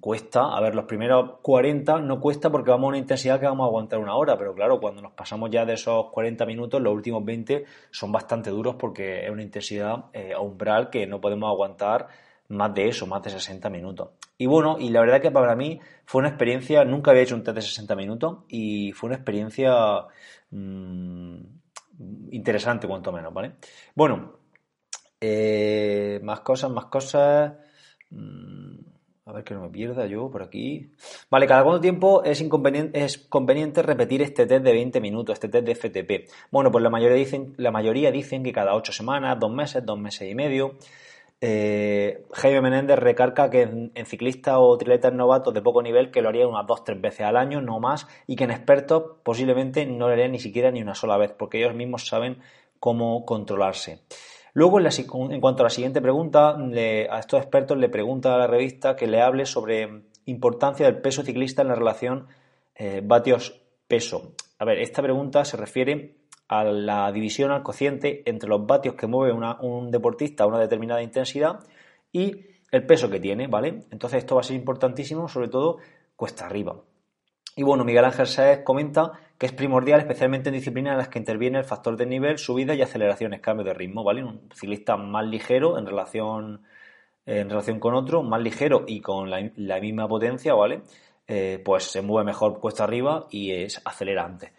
cuesta, 0.00 0.56
a 0.56 0.60
ver, 0.60 0.74
los 0.74 0.84
primeros 0.84 1.40
40 1.42 1.98
no 2.00 2.20
cuesta 2.20 2.50
porque 2.50 2.70
vamos 2.70 2.86
a 2.86 2.88
una 2.90 2.98
intensidad 2.98 3.40
que 3.40 3.46
vamos 3.46 3.64
a 3.64 3.68
aguantar 3.68 3.98
una 3.98 4.14
hora, 4.14 4.38
pero 4.38 4.54
claro, 4.54 4.78
cuando 4.78 5.02
nos 5.02 5.12
pasamos 5.12 5.50
ya 5.50 5.64
de 5.64 5.74
esos 5.74 6.10
40 6.12 6.46
minutos, 6.46 6.80
los 6.80 6.92
últimos 6.92 7.24
20 7.24 7.64
son 7.90 8.12
bastante 8.12 8.50
duros 8.50 8.76
porque 8.78 9.24
es 9.24 9.30
una 9.30 9.42
intensidad 9.42 10.04
eh, 10.12 10.36
umbral 10.36 10.90
que 10.90 11.06
no 11.06 11.20
podemos 11.20 11.48
aguantar 11.48 12.06
más 12.48 12.72
de 12.74 12.88
eso, 12.88 13.06
más 13.06 13.22
de 13.22 13.30
60 13.30 13.68
minutos. 13.70 14.10
Y 14.38 14.46
bueno, 14.46 14.76
y 14.78 14.90
la 14.90 15.00
verdad 15.00 15.20
que 15.20 15.30
para 15.30 15.56
mí 15.56 15.80
fue 16.04 16.20
una 16.20 16.28
experiencia, 16.28 16.84
nunca 16.84 17.10
había 17.10 17.22
hecho 17.22 17.34
un 17.34 17.42
test 17.42 17.56
de 17.56 17.62
60 17.62 17.96
minutos 17.96 18.38
y 18.48 18.92
fue 18.92 19.08
una 19.08 19.16
experiencia 19.16 19.72
mm, 20.50 21.36
interesante 22.30 22.86
cuanto 22.86 23.10
menos, 23.10 23.32
¿vale? 23.32 23.54
Bueno, 23.94 24.38
eh, 25.20 26.20
más 26.22 26.40
cosas, 26.40 26.70
más 26.70 26.86
cosas. 26.86 27.54
Mm, 28.10 28.63
a 29.26 29.32
ver 29.32 29.44
que 29.44 29.54
no 29.54 29.62
me 29.62 29.70
pierda 29.70 30.06
yo 30.06 30.30
por 30.30 30.42
aquí. 30.42 30.92
Vale, 31.30 31.46
cada 31.46 31.62
cuánto 31.62 31.80
tiempo 31.80 32.22
es, 32.24 32.42
conveniente 33.28 33.82
repetir 33.82 34.20
este 34.20 34.46
test 34.46 34.62
de 34.62 34.72
20 34.72 35.00
minutos, 35.00 35.34
este 35.34 35.48
test 35.48 35.66
de 35.66 35.74
FTP. 35.74 36.30
Bueno, 36.50 36.70
pues 36.70 36.82
la 36.84 36.90
mayoría 36.90 37.16
dicen, 37.16 37.54
la 37.56 37.70
mayoría 37.70 38.10
dicen 38.10 38.42
que 38.42 38.52
cada 38.52 38.74
8 38.74 38.92
semanas, 38.92 39.38
2 39.40 39.50
meses, 39.50 39.84
2 39.84 39.98
meses 39.98 40.30
y 40.30 40.34
medio. 40.34 40.76
Eh, 41.40 42.26
Jaime 42.32 42.60
Menéndez 42.60 42.98
recarga 42.98 43.48
que 43.48 43.62
en, 43.62 44.06
ciclistas 44.06 44.56
o 44.58 44.76
triatletas 44.76 45.14
novatos 45.14 45.54
de 45.54 45.62
poco 45.62 45.82
nivel 45.82 46.10
que 46.10 46.20
lo 46.20 46.28
haría 46.28 46.46
unas 46.46 46.66
2-3 46.66 47.00
veces 47.00 47.20
al 47.22 47.38
año, 47.38 47.62
no 47.62 47.80
más, 47.80 48.06
y 48.26 48.36
que 48.36 48.44
en 48.44 48.50
expertos 48.50 49.04
posiblemente 49.22 49.86
no 49.86 50.06
lo 50.06 50.12
harían 50.12 50.32
ni 50.32 50.38
siquiera 50.38 50.70
ni 50.70 50.82
una 50.82 50.94
sola 50.94 51.16
vez, 51.16 51.32
porque 51.32 51.58
ellos 51.58 51.74
mismos 51.74 52.06
saben 52.06 52.42
cómo 52.78 53.24
controlarse. 53.24 54.02
Luego, 54.54 54.78
en, 54.80 55.40
cuanto 55.40 55.62
a 55.62 55.64
la 55.64 55.70
siguiente 55.70 56.00
pregunta, 56.00 56.56
a 56.56 57.18
estos 57.18 57.40
expertos 57.40 57.76
le 57.76 57.88
pregunta 57.88 58.34
a 58.34 58.38
la 58.38 58.46
revista 58.46 58.94
que 58.94 59.08
le 59.08 59.20
hable 59.20 59.46
sobre 59.46 60.04
importancia 60.26 60.86
del 60.86 61.00
peso 61.00 61.22
ciclista 61.22 61.62
en 61.62 61.68
la 61.68 61.74
relación 61.74 62.28
eh, 62.76 63.02
vatios-peso. 63.04 64.34
A 64.58 64.64
ver, 64.64 64.78
esta 64.78 65.02
pregunta 65.02 65.44
se 65.44 65.56
refiere 65.56 66.16
a 66.46 66.62
la 66.62 67.10
división 67.10 67.50
al 67.50 67.64
cociente 67.64 68.22
entre 68.26 68.48
los 68.48 68.64
vatios 68.64 68.94
que 68.94 69.08
mueve 69.08 69.32
un 69.32 69.90
deportista 69.90 70.44
a 70.44 70.46
una 70.46 70.60
determinada 70.60 71.02
intensidad 71.02 71.60
y 72.12 72.46
el 72.70 72.86
peso 72.86 73.10
que 73.10 73.20
tiene, 73.20 73.48
¿vale? 73.48 73.84
Entonces 73.90 74.18
esto 74.18 74.36
va 74.36 74.42
a 74.42 74.44
ser 74.44 74.56
importantísimo, 74.56 75.28
sobre 75.28 75.48
todo 75.48 75.78
cuesta 76.16 76.46
arriba. 76.46 76.76
Y 77.56 77.62
bueno, 77.62 77.84
Miguel 77.84 78.04
Ángel 78.04 78.26
Sáez 78.26 78.62
comenta 78.62 79.12
que 79.38 79.46
es 79.46 79.52
primordial, 79.52 80.00
especialmente 80.00 80.48
en 80.48 80.54
disciplinas 80.54 80.92
en 80.92 80.98
las 80.98 81.08
que 81.08 81.18
interviene 81.18 81.58
el 81.58 81.64
factor 81.64 81.96
de 81.96 82.06
nivel, 82.06 82.38
subida 82.38 82.74
y 82.74 82.82
aceleraciones, 82.82 83.40
cambio 83.40 83.64
de 83.64 83.74
ritmo, 83.74 84.04
¿vale? 84.04 84.22
Un 84.22 84.48
ciclista 84.54 84.96
más 84.96 85.26
ligero 85.26 85.78
en 85.78 85.86
relación, 85.86 86.62
en 87.26 87.48
relación 87.50 87.80
con 87.80 87.94
otro, 87.94 88.22
más 88.22 88.40
ligero 88.40 88.84
y 88.86 89.00
con 89.00 89.30
la, 89.30 89.80
misma 89.80 90.08
potencia, 90.08 90.54
¿vale? 90.54 90.82
Eh, 91.26 91.60
pues 91.64 91.84
se 91.84 92.02
mueve 92.02 92.26
mejor 92.26 92.60
cuesta 92.60 92.84
arriba 92.84 93.26
y 93.30 93.50
es 93.52 93.80
acelerante. 93.84 94.52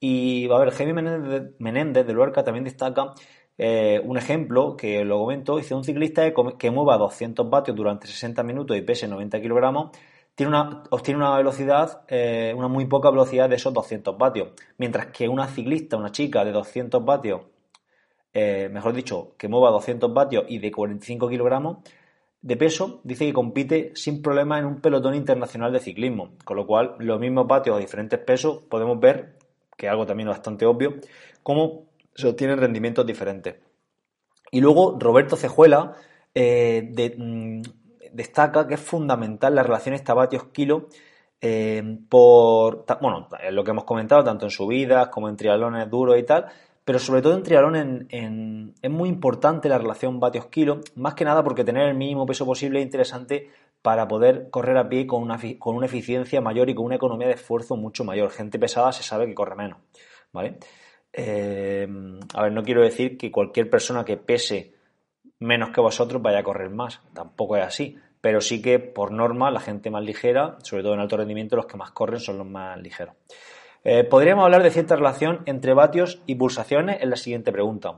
Y 0.00 0.50
a 0.50 0.58
ver, 0.58 0.70
Jaime 0.70 0.92
Menéndez, 0.92 1.54
Menéndez 1.58 2.06
de 2.06 2.12
Luarca 2.12 2.44
también 2.44 2.64
destaca 2.64 3.14
eh, 3.56 4.00
un 4.04 4.16
ejemplo 4.16 4.76
que 4.76 5.04
lo 5.04 5.18
comento, 5.18 5.56
dice 5.56 5.74
un 5.74 5.84
ciclista 5.84 6.32
que 6.58 6.70
mueva 6.70 6.96
200 6.96 7.50
vatios 7.50 7.76
durante 7.76 8.06
60 8.06 8.42
minutos 8.44 8.76
y 8.76 8.82
pese 8.82 9.08
90 9.08 9.40
kilogramos 9.40 9.90
tiene 10.38 10.50
una, 10.50 10.84
obtiene 10.90 11.18
una 11.18 11.36
velocidad, 11.36 12.02
eh, 12.06 12.54
una 12.56 12.68
muy 12.68 12.86
poca 12.86 13.10
velocidad 13.10 13.48
de 13.48 13.56
esos 13.56 13.74
200 13.74 14.16
vatios. 14.16 14.50
Mientras 14.76 15.06
que 15.06 15.28
una 15.28 15.48
ciclista, 15.48 15.96
una 15.96 16.12
chica 16.12 16.44
de 16.44 16.52
200 16.52 17.04
vatios, 17.04 17.40
eh, 18.32 18.68
mejor 18.72 18.92
dicho, 18.92 19.32
que 19.36 19.48
mueva 19.48 19.72
200 19.72 20.14
vatios 20.14 20.44
y 20.46 20.60
de 20.60 20.70
45 20.70 21.28
kilogramos 21.28 21.78
de 22.40 22.56
peso, 22.56 23.00
dice 23.02 23.26
que 23.26 23.32
compite 23.32 23.90
sin 23.96 24.22
problema 24.22 24.60
en 24.60 24.66
un 24.66 24.80
pelotón 24.80 25.16
internacional 25.16 25.72
de 25.72 25.80
ciclismo. 25.80 26.36
Con 26.44 26.56
lo 26.56 26.68
cual, 26.68 26.94
los 27.00 27.18
mismos 27.18 27.48
vatios 27.48 27.76
a 27.76 27.80
diferentes 27.80 28.20
pesos, 28.20 28.62
podemos 28.70 29.00
ver, 29.00 29.34
que 29.76 29.86
es 29.86 29.90
algo 29.90 30.06
también 30.06 30.28
bastante 30.28 30.66
obvio, 30.66 31.00
cómo 31.42 31.86
se 32.14 32.28
obtienen 32.28 32.58
rendimientos 32.58 33.04
diferentes. 33.04 33.56
Y 34.52 34.60
luego, 34.60 34.96
Roberto 35.00 35.34
Cejuela, 35.34 35.96
eh, 36.32 36.88
de, 36.92 37.16
mm, 37.18 37.62
destaca 38.12 38.66
que 38.66 38.74
es 38.74 38.80
fundamental 38.80 39.54
la 39.54 39.62
relación 39.62 39.94
esta-vatios-kilo 39.94 40.88
eh, 41.40 41.98
por, 42.08 42.84
bueno, 43.00 43.28
lo 43.50 43.64
que 43.64 43.70
hemos 43.70 43.84
comentado, 43.84 44.24
tanto 44.24 44.46
en 44.46 44.50
subidas 44.50 45.08
como 45.08 45.28
en 45.28 45.36
triatlones 45.36 45.88
duros 45.88 46.18
y 46.18 46.24
tal, 46.24 46.46
pero 46.84 46.98
sobre 46.98 47.22
todo 47.22 47.34
en 47.34 47.42
triatlón 47.42 48.08
es 48.80 48.90
muy 48.90 49.08
importante 49.08 49.68
la 49.68 49.78
relación 49.78 50.18
vatios-kilo, 50.18 50.80
más 50.96 51.14
que 51.14 51.24
nada 51.24 51.44
porque 51.44 51.62
tener 51.62 51.86
el 51.86 51.94
mínimo 51.94 52.24
peso 52.24 52.46
posible 52.46 52.80
es 52.80 52.86
interesante 52.86 53.50
para 53.82 54.08
poder 54.08 54.48
correr 54.50 54.76
a 54.78 54.88
pie 54.88 55.06
con 55.06 55.22
una, 55.22 55.38
con 55.58 55.76
una 55.76 55.86
eficiencia 55.86 56.40
mayor 56.40 56.70
y 56.70 56.74
con 56.74 56.86
una 56.86 56.96
economía 56.96 57.28
de 57.28 57.34
esfuerzo 57.34 57.76
mucho 57.76 58.04
mayor. 58.04 58.30
Gente 58.30 58.58
pesada 58.58 58.92
se 58.92 59.02
sabe 59.02 59.26
que 59.26 59.34
corre 59.34 59.54
menos, 59.54 59.78
¿vale? 60.32 60.58
Eh, 61.12 61.86
a 62.34 62.42
ver, 62.42 62.52
no 62.52 62.62
quiero 62.62 62.82
decir 62.82 63.16
que 63.16 63.30
cualquier 63.30 63.70
persona 63.70 64.04
que 64.04 64.16
pese 64.16 64.77
menos 65.40 65.70
que 65.70 65.80
vosotros 65.80 66.20
vaya 66.22 66.40
a 66.40 66.42
correr 66.42 66.70
más. 66.70 67.00
Tampoco 67.12 67.56
es 67.56 67.64
así. 67.64 67.98
Pero 68.20 68.40
sí 68.40 68.60
que 68.60 68.78
por 68.78 69.12
norma 69.12 69.50
la 69.50 69.60
gente 69.60 69.90
más 69.90 70.02
ligera, 70.02 70.56
sobre 70.62 70.82
todo 70.82 70.94
en 70.94 71.00
alto 71.00 71.16
rendimiento, 71.16 71.56
los 71.56 71.66
que 71.66 71.76
más 71.76 71.92
corren 71.92 72.20
son 72.20 72.38
los 72.38 72.46
más 72.46 72.78
ligeros. 72.78 73.14
Eh, 73.84 74.04
podríamos 74.04 74.44
hablar 74.44 74.62
de 74.62 74.70
cierta 74.70 74.96
relación 74.96 75.42
entre 75.46 75.72
vatios 75.72 76.20
y 76.26 76.34
pulsaciones 76.34 77.00
en 77.00 77.10
la 77.10 77.16
siguiente 77.16 77.52
pregunta. 77.52 77.94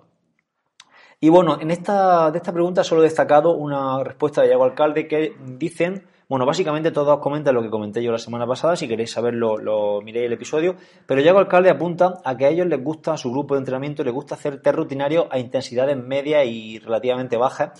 Y 1.20 1.28
bueno, 1.28 1.58
en 1.60 1.70
esta, 1.70 2.30
de 2.30 2.38
esta 2.38 2.52
pregunta 2.52 2.84
solo 2.84 3.02
he 3.02 3.04
destacado 3.04 3.54
una 3.54 4.02
respuesta 4.04 4.42
de 4.42 4.48
Yago 4.48 4.64
Alcalde 4.64 5.06
que 5.08 5.34
dicen 5.58 6.06
bueno, 6.30 6.46
básicamente 6.46 6.92
todos 6.92 7.18
comentan 7.18 7.56
lo 7.56 7.60
que 7.60 7.70
comenté 7.70 8.04
yo 8.04 8.12
la 8.12 8.18
semana 8.18 8.46
pasada, 8.46 8.76
si 8.76 8.86
queréis 8.86 9.10
saberlo, 9.10 9.58
lo 9.58 10.00
miréis 10.00 10.26
el 10.26 10.32
episodio, 10.34 10.76
pero 11.04 11.20
Yago 11.20 11.40
Alcalde 11.40 11.70
apunta 11.70 12.20
a 12.24 12.36
que 12.36 12.46
a 12.46 12.50
ellos 12.50 12.68
les 12.68 12.80
gusta, 12.80 13.14
a 13.14 13.16
su 13.16 13.32
grupo 13.32 13.54
de 13.54 13.58
entrenamiento 13.58 14.04
les 14.04 14.14
gusta 14.14 14.36
hacer 14.36 14.62
test 14.62 14.76
rutinario 14.76 15.26
a 15.32 15.40
intensidades 15.40 15.96
medias 15.96 16.46
y 16.46 16.78
relativamente 16.78 17.36
bajas 17.36 17.72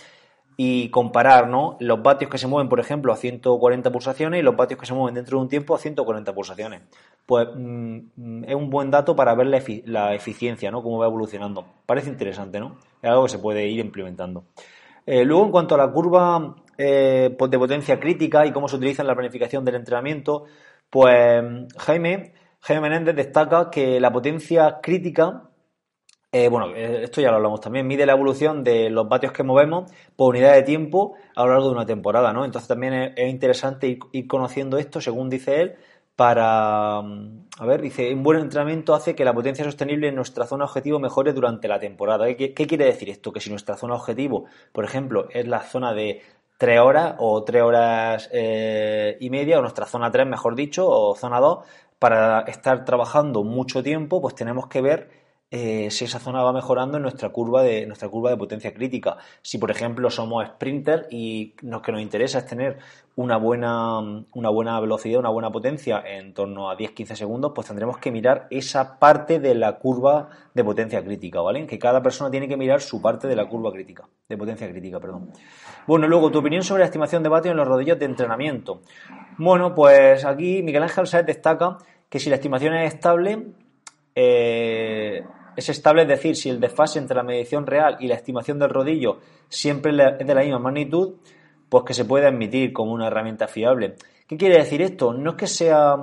y 0.57 0.89
comparar 0.89 1.47
¿no? 1.47 1.77
los 1.79 2.03
vatios 2.03 2.29
que 2.29 2.37
se 2.37 2.45
mueven, 2.47 2.67
por 2.67 2.81
ejemplo, 2.81 3.13
a 3.13 3.15
140 3.15 3.89
pulsaciones 3.89 4.41
y 4.41 4.43
los 4.43 4.57
vatios 4.57 4.77
que 4.77 4.85
se 4.85 4.93
mueven 4.93 5.15
dentro 5.15 5.37
de 5.37 5.43
un 5.43 5.47
tiempo 5.47 5.73
a 5.73 5.77
140 5.77 6.33
pulsaciones. 6.33 6.81
Pues 7.25 7.47
mm, 7.55 8.43
es 8.49 8.55
un 8.55 8.69
buen 8.69 8.91
dato 8.91 9.15
para 9.15 9.33
ver 9.33 9.47
la, 9.85 10.13
eficiencia, 10.13 10.71
¿no? 10.71 10.83
Cómo 10.83 10.97
va 10.97 11.05
evolucionando. 11.05 11.63
Parece 11.85 12.09
interesante, 12.09 12.59
¿no? 12.59 12.75
Es 13.01 13.09
algo 13.09 13.23
que 13.23 13.29
se 13.29 13.39
puede 13.39 13.65
ir 13.69 13.79
implementando. 13.79 14.43
Eh, 15.05 15.23
luego, 15.23 15.45
en 15.45 15.51
cuanto 15.51 15.75
a 15.75 15.77
la 15.77 15.89
curva 15.89 16.57
eh, 16.83 17.37
de 17.37 17.59
potencia 17.59 17.99
crítica 17.99 18.43
y 18.45 18.51
cómo 18.51 18.67
se 18.67 18.75
utiliza 18.75 19.03
en 19.03 19.07
la 19.07 19.13
planificación 19.13 19.63
del 19.63 19.75
entrenamiento, 19.75 20.45
pues 20.89 21.43
Jaime, 21.77 22.33
Jaime 22.61 22.81
Menéndez 22.81 23.15
destaca 23.15 23.69
que 23.69 23.99
la 23.99 24.11
potencia 24.11 24.79
crítica, 24.81 25.49
eh, 26.31 26.49
bueno, 26.49 26.75
eh, 26.75 27.03
esto 27.03 27.21
ya 27.21 27.29
lo 27.29 27.37
hablamos 27.37 27.61
también, 27.61 27.85
mide 27.85 28.05
la 28.07 28.13
evolución 28.13 28.63
de 28.63 28.89
los 28.89 29.07
vatios 29.07 29.31
que 29.31 29.43
movemos 29.43 29.91
por 30.15 30.29
unidad 30.29 30.53
de 30.53 30.63
tiempo 30.63 31.15
a 31.35 31.43
lo 31.45 31.51
largo 31.51 31.67
de 31.67 31.73
una 31.75 31.85
temporada, 31.85 32.33
¿no? 32.33 32.45
Entonces 32.45 32.67
también 32.67 33.13
es, 33.15 33.29
interesante 33.29 33.99
ir, 34.11 34.27
conociendo 34.27 34.77
esto, 34.79 35.01
según 35.01 35.29
dice 35.29 35.61
él, 35.61 35.75
para, 36.15 36.97
a 36.97 37.65
ver, 37.65 37.81
dice, 37.81 38.13
un 38.13 38.23
buen 38.23 38.39
entrenamiento 38.39 38.93
hace 38.95 39.15
que 39.15 39.23
la 39.25 39.33
potencia 39.33 39.63
sostenible 39.63 40.07
en 40.07 40.15
nuestra 40.15 40.45
zona 40.45 40.65
objetivo 40.65 40.99
mejore 40.99 41.33
durante 41.33 41.67
la 41.67 41.79
temporada. 41.79 42.25
¿Qué, 42.35 42.53
qué 42.53 42.67
quiere 42.67 42.85
decir 42.85 43.09
esto? 43.09 43.31
Que 43.31 43.39
si 43.39 43.49
nuestra 43.49 43.77
zona 43.77 43.95
objetivo, 43.95 44.45
por 44.71 44.83
ejemplo, 44.83 45.27
es 45.31 45.47
la 45.47 45.61
zona 45.61 45.93
de 45.93 46.21
tres 46.61 46.79
horas 46.79 47.15
o 47.17 47.43
tres 47.43 47.63
horas 47.63 48.29
eh, 48.31 49.17
y 49.19 49.31
media, 49.31 49.57
o 49.57 49.61
nuestra 49.61 49.87
zona 49.87 50.11
3, 50.11 50.27
mejor 50.27 50.53
dicho, 50.53 50.87
o 50.87 51.15
zona 51.15 51.39
2, 51.39 51.65
para 51.97 52.41
estar 52.41 52.85
trabajando 52.85 53.43
mucho 53.43 53.81
tiempo, 53.81 54.21
pues 54.21 54.35
tenemos 54.35 54.67
que 54.67 54.79
ver 54.79 55.09
eh, 55.53 55.91
si 55.91 56.05
esa 56.05 56.19
zona 56.19 56.41
va 56.43 56.53
mejorando 56.53 56.95
en 56.95 57.03
nuestra 57.03 57.27
curva 57.27 57.61
de 57.61 57.85
nuestra 57.85 58.07
curva 58.07 58.29
de 58.29 58.37
potencia 58.37 58.73
crítica. 58.73 59.17
Si 59.41 59.57
por 59.57 59.69
ejemplo 59.69 60.09
somos 60.09 60.47
sprinter 60.47 61.07
y 61.11 61.53
lo 61.61 61.81
que 61.81 61.91
nos 61.91 62.01
interesa 62.01 62.37
es 62.37 62.45
tener 62.45 62.77
una 63.17 63.35
buena, 63.35 63.99
una 63.99 64.49
buena 64.49 64.79
velocidad, 64.79 65.19
una 65.19 65.29
buena 65.29 65.51
potencia 65.51 66.01
en 66.05 66.33
torno 66.33 66.69
a 66.69 66.77
10-15 66.77 67.15
segundos, 67.15 67.51
pues 67.53 67.67
tendremos 67.67 67.97
que 67.97 68.11
mirar 68.11 68.47
esa 68.49 68.97
parte 68.97 69.41
de 69.41 69.53
la 69.53 69.77
curva 69.77 70.29
de 70.53 70.63
potencia 70.63 71.03
crítica, 71.03 71.41
¿vale? 71.41 71.67
Que 71.67 71.77
cada 71.77 72.01
persona 72.01 72.31
tiene 72.31 72.47
que 72.47 72.55
mirar 72.55 72.79
su 72.79 73.01
parte 73.01 73.27
de 73.27 73.35
la 73.35 73.49
curva 73.49 73.73
crítica, 73.73 74.07
de 74.29 74.37
potencia 74.37 74.69
crítica, 74.69 75.01
perdón. 75.01 75.33
Bueno, 75.85 76.07
luego 76.07 76.31
tu 76.31 76.39
opinión 76.39 76.63
sobre 76.63 76.79
la 76.79 76.85
estimación 76.85 77.23
de 77.23 77.29
vatios 77.29 77.51
en 77.51 77.57
los 77.57 77.67
rodillos 77.67 77.99
de 77.99 78.05
entrenamiento. 78.05 78.83
Bueno, 79.37 79.75
pues 79.75 80.23
aquí 80.23 80.63
Miguel 80.63 80.83
Ángel 80.83 81.07
Saez 81.07 81.25
destaca 81.25 81.77
que 82.09 82.19
si 82.19 82.29
la 82.29 82.35
estimación 82.35 82.73
es 82.75 82.93
estable, 82.93 83.47
eh, 84.15 85.23
es 85.55 85.69
estable, 85.69 86.03
es 86.03 86.07
decir, 86.07 86.35
si 86.35 86.49
el 86.49 86.59
desfase 86.59 86.99
entre 86.99 87.15
la 87.15 87.23
medición 87.23 87.65
real 87.65 87.97
y 87.99 88.07
la 88.07 88.15
estimación 88.15 88.59
del 88.59 88.69
rodillo 88.69 89.19
siempre 89.49 89.91
es 90.19 90.25
de 90.25 90.35
la 90.35 90.41
misma 90.41 90.59
magnitud, 90.59 91.15
pues 91.69 91.83
que 91.85 91.93
se 91.93 92.05
puede 92.05 92.27
admitir 92.27 92.73
como 92.73 92.91
una 92.91 93.07
herramienta 93.07 93.47
fiable. 93.47 93.95
¿Qué 94.27 94.37
quiere 94.37 94.57
decir 94.57 94.81
esto? 94.81 95.13
No 95.13 95.31
es 95.31 95.35
que 95.37 95.47
sea 95.47 95.95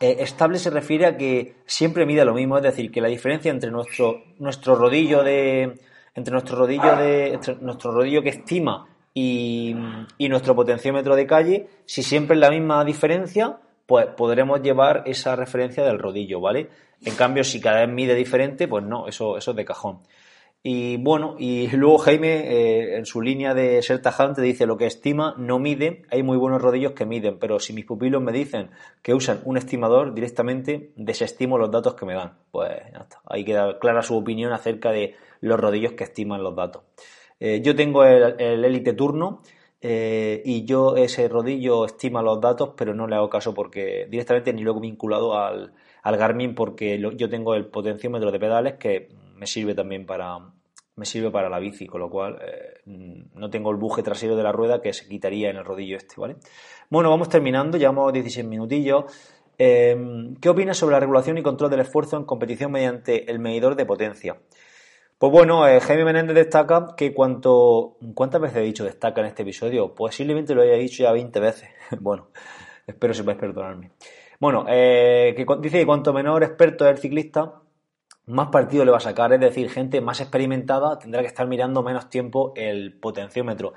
eh, 0.00 0.16
estable, 0.20 0.58
se 0.58 0.70
refiere 0.70 1.06
a 1.06 1.16
que 1.16 1.56
siempre 1.66 2.06
mide 2.06 2.24
lo 2.24 2.34
mismo, 2.34 2.56
es 2.56 2.62
decir, 2.62 2.90
que 2.90 3.00
la 3.00 3.08
diferencia 3.08 3.50
entre 3.50 3.70
nuestro, 3.70 4.22
nuestro 4.38 4.74
rodillo 4.74 5.22
de 5.22 5.78
entre 6.14 6.32
nuestro 6.32 6.56
rodillo 6.56 6.96
de 6.96 7.38
nuestro 7.60 7.92
rodillo 7.92 8.22
que 8.22 8.30
estima 8.30 8.88
y, 9.12 9.74
y 10.18 10.28
nuestro 10.28 10.54
potenciómetro 10.54 11.14
de 11.14 11.26
calle, 11.26 11.68
si 11.84 12.02
siempre 12.02 12.34
es 12.34 12.40
la 12.40 12.50
misma 12.50 12.84
diferencia, 12.84 13.58
pues 13.86 14.06
podremos 14.16 14.60
llevar 14.62 15.04
esa 15.06 15.36
referencia 15.36 15.84
del 15.84 15.98
rodillo, 15.98 16.40
¿vale? 16.40 16.68
En 17.04 17.14
cambio, 17.14 17.44
si 17.44 17.60
cada 17.60 17.80
vez 17.80 17.88
mide 17.88 18.14
diferente, 18.14 18.68
pues 18.68 18.84
no, 18.84 19.06
eso, 19.06 19.36
eso 19.36 19.50
es 19.52 19.56
de 19.56 19.64
cajón. 19.64 20.00
Y 20.68 20.96
bueno, 20.96 21.36
y 21.38 21.68
luego 21.76 21.98
Jaime, 21.98 22.38
eh, 22.38 22.96
en 22.96 23.06
su 23.06 23.22
línea 23.22 23.54
de 23.54 23.80
ser 23.82 24.02
tajante, 24.02 24.42
dice 24.42 24.66
lo 24.66 24.76
que 24.76 24.86
estima 24.86 25.36
no 25.38 25.60
mide, 25.60 26.02
hay 26.10 26.24
muy 26.24 26.36
buenos 26.36 26.60
rodillos 26.60 26.92
que 26.92 27.06
miden, 27.06 27.38
pero 27.38 27.60
si 27.60 27.72
mis 27.72 27.84
pupilos 27.84 28.20
me 28.20 28.32
dicen 28.32 28.70
que 29.00 29.14
usan 29.14 29.40
un 29.44 29.56
estimador, 29.56 30.12
directamente 30.12 30.90
desestimo 30.96 31.56
los 31.56 31.70
datos 31.70 31.94
que 31.94 32.04
me 32.04 32.14
dan. 32.14 32.32
Pues 32.50 32.70
ya 32.92 32.98
está, 32.98 33.20
ahí 33.26 33.44
queda 33.44 33.78
clara 33.78 34.02
su 34.02 34.16
opinión 34.16 34.52
acerca 34.52 34.90
de 34.90 35.14
los 35.40 35.60
rodillos 35.60 35.92
que 35.92 36.02
estiman 36.02 36.42
los 36.42 36.56
datos. 36.56 36.82
Eh, 37.38 37.60
yo 37.62 37.76
tengo 37.76 38.02
el 38.04 38.64
Elite 38.64 38.94
Turno, 38.94 39.42
eh, 39.88 40.42
y 40.44 40.64
yo 40.64 40.96
ese 40.96 41.28
rodillo 41.28 41.84
estima 41.84 42.20
los 42.20 42.40
datos, 42.40 42.70
pero 42.76 42.92
no 42.92 43.06
le 43.06 43.14
hago 43.14 43.30
caso 43.30 43.54
porque 43.54 44.08
directamente 44.10 44.52
ni 44.52 44.62
lo 44.62 44.76
he 44.76 44.80
vinculado 44.80 45.38
al, 45.38 45.72
Garmin 46.02 46.56
porque 46.56 47.00
yo 47.16 47.28
tengo 47.28 47.54
el 47.54 47.66
potenciómetro 47.66 48.32
de 48.32 48.40
pedales 48.40 48.74
que 48.74 49.10
me 49.36 49.46
sirve 49.46 49.76
también 49.76 50.04
para 50.04 50.40
me 50.96 51.06
sirve 51.06 51.30
para 51.30 51.48
la 51.48 51.60
bici, 51.60 51.86
con 51.86 52.00
lo 52.00 52.10
cual 52.10 52.36
eh, 52.42 52.80
no 52.84 53.48
tengo 53.48 53.70
el 53.70 53.76
buje 53.76 54.02
trasero 54.02 54.34
de 54.34 54.42
la 54.42 54.50
rueda 54.50 54.82
que 54.82 54.92
se 54.92 55.06
quitaría 55.06 55.50
en 55.50 55.56
el 55.56 55.64
rodillo 55.64 55.96
este, 55.96 56.20
¿vale? 56.20 56.34
Bueno, 56.90 57.08
vamos 57.08 57.28
terminando, 57.28 57.78
llevamos 57.78 58.12
16 58.12 58.44
minutillos. 58.44 59.04
Eh, 59.56 60.34
¿Qué 60.40 60.48
opinas 60.48 60.78
sobre 60.78 60.94
la 60.94 61.00
regulación 61.00 61.38
y 61.38 61.42
control 61.42 61.70
del 61.70 61.80
esfuerzo 61.80 62.16
en 62.16 62.24
competición 62.24 62.72
mediante 62.72 63.30
el 63.30 63.38
medidor 63.38 63.76
de 63.76 63.86
potencia? 63.86 64.36
Pues 65.18 65.32
bueno, 65.32 65.66
eh, 65.66 65.80
Jaime 65.80 66.04
Menéndez 66.04 66.34
destaca 66.34 66.94
que 66.94 67.14
cuanto... 67.14 67.96
¿Cuántas 68.14 68.38
veces 68.38 68.58
he 68.58 68.60
dicho 68.60 68.84
destaca 68.84 69.22
en 69.22 69.28
este 69.28 69.42
episodio? 69.42 69.94
Posiblemente 69.94 70.54
lo 70.54 70.60
haya 70.60 70.74
dicho 70.74 71.02
ya 71.04 71.12
20 71.12 71.40
veces. 71.40 71.70
bueno, 72.00 72.28
espero 72.86 73.14
sepáis 73.14 73.38
perdonarme. 73.38 73.92
Bueno, 74.38 74.66
eh, 74.68 75.32
que 75.34 75.46
dice 75.62 75.78
que 75.78 75.86
cuanto 75.86 76.12
menor 76.12 76.42
experto 76.44 76.84
es 76.84 76.90
el 76.90 76.98
ciclista, 76.98 77.62
más 78.26 78.48
partido 78.48 78.84
le 78.84 78.90
va 78.90 78.98
a 78.98 79.00
sacar. 79.00 79.32
Es 79.32 79.40
decir, 79.40 79.70
gente 79.70 80.02
más 80.02 80.20
experimentada 80.20 80.98
tendrá 80.98 81.22
que 81.22 81.28
estar 81.28 81.46
mirando 81.48 81.82
menos 81.82 82.10
tiempo 82.10 82.52
el 82.54 82.98
potenciómetro. 82.98 83.72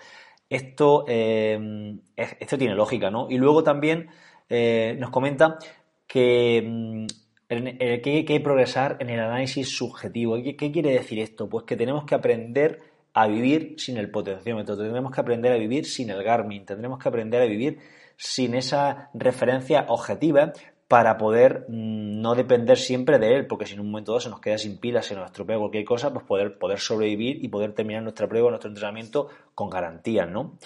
Esto, 0.49 1.05
eh, 1.07 1.95
esto 2.17 2.57
tiene 2.57 2.75
lógica, 2.75 3.09
¿no? 3.11 3.27
Y 3.29 3.37
luego 3.37 3.63
también 3.63 4.09
nos 4.49 5.09
comenta 5.11 5.57
que 6.05 6.63
mm, 6.65 7.05
que, 7.49 8.01
hay 8.05 8.25
que 8.25 8.39
progresar 8.39 8.97
en 8.99 9.09
el 9.09 9.19
análisis 9.19 9.75
subjetivo. 9.75 10.41
¿Qué, 10.41 10.55
¿Qué, 10.55 10.71
quiere 10.71 10.91
decir 10.91 11.19
esto? 11.19 11.49
Pues 11.49 11.65
que 11.65 11.75
tenemos 11.75 12.05
que 12.05 12.15
aprender 12.15 12.79
a 13.13 13.27
vivir 13.27 13.75
sin 13.77 13.97
el 13.97 14.11
potenciómetro, 14.11 14.77
tendremos 14.77 15.11
que 15.11 15.19
aprender 15.19 15.51
a 15.51 15.57
vivir 15.57 15.85
sin 15.85 16.11
el 16.11 16.23
Garmin, 16.23 16.65
tendremos 16.65 16.99
que 16.99 17.09
aprender 17.09 17.41
a 17.41 17.45
vivir 17.45 17.79
sin 18.15 18.53
esa 18.53 19.09
referencia 19.15 19.85
objetiva 19.89 20.53
para 20.87 21.17
poder 21.17 21.65
mm, 21.69 22.21
no 22.21 22.35
depender 22.35 22.77
siempre 22.77 23.17
de 23.17 23.35
él, 23.35 23.47
porque 23.47 23.65
si 23.65 23.73
en 23.73 23.79
un 23.79 23.91
momento 23.91 24.11
dado 24.11 24.21
se 24.21 24.29
nos 24.29 24.41
queda 24.41 24.57
sin 24.57 24.79
pilas, 24.79 25.07
se 25.07 25.15
nos 25.15 25.25
estropea 25.25 25.57
cualquier 25.57 25.85
cosa, 25.85 26.13
pues 26.13 26.25
poder, 26.25 26.57
poder 26.57 26.79
sobrevivir 26.79 27.43
y 27.43 27.47
poder 27.47 27.73
terminar 27.73 28.03
nuestra 28.03 28.27
prueba, 28.27 28.49
nuestro 28.49 28.69
entrenamiento 28.69 29.29
con 29.55 29.69
garantías, 29.69 30.29
¿no? 30.29 30.57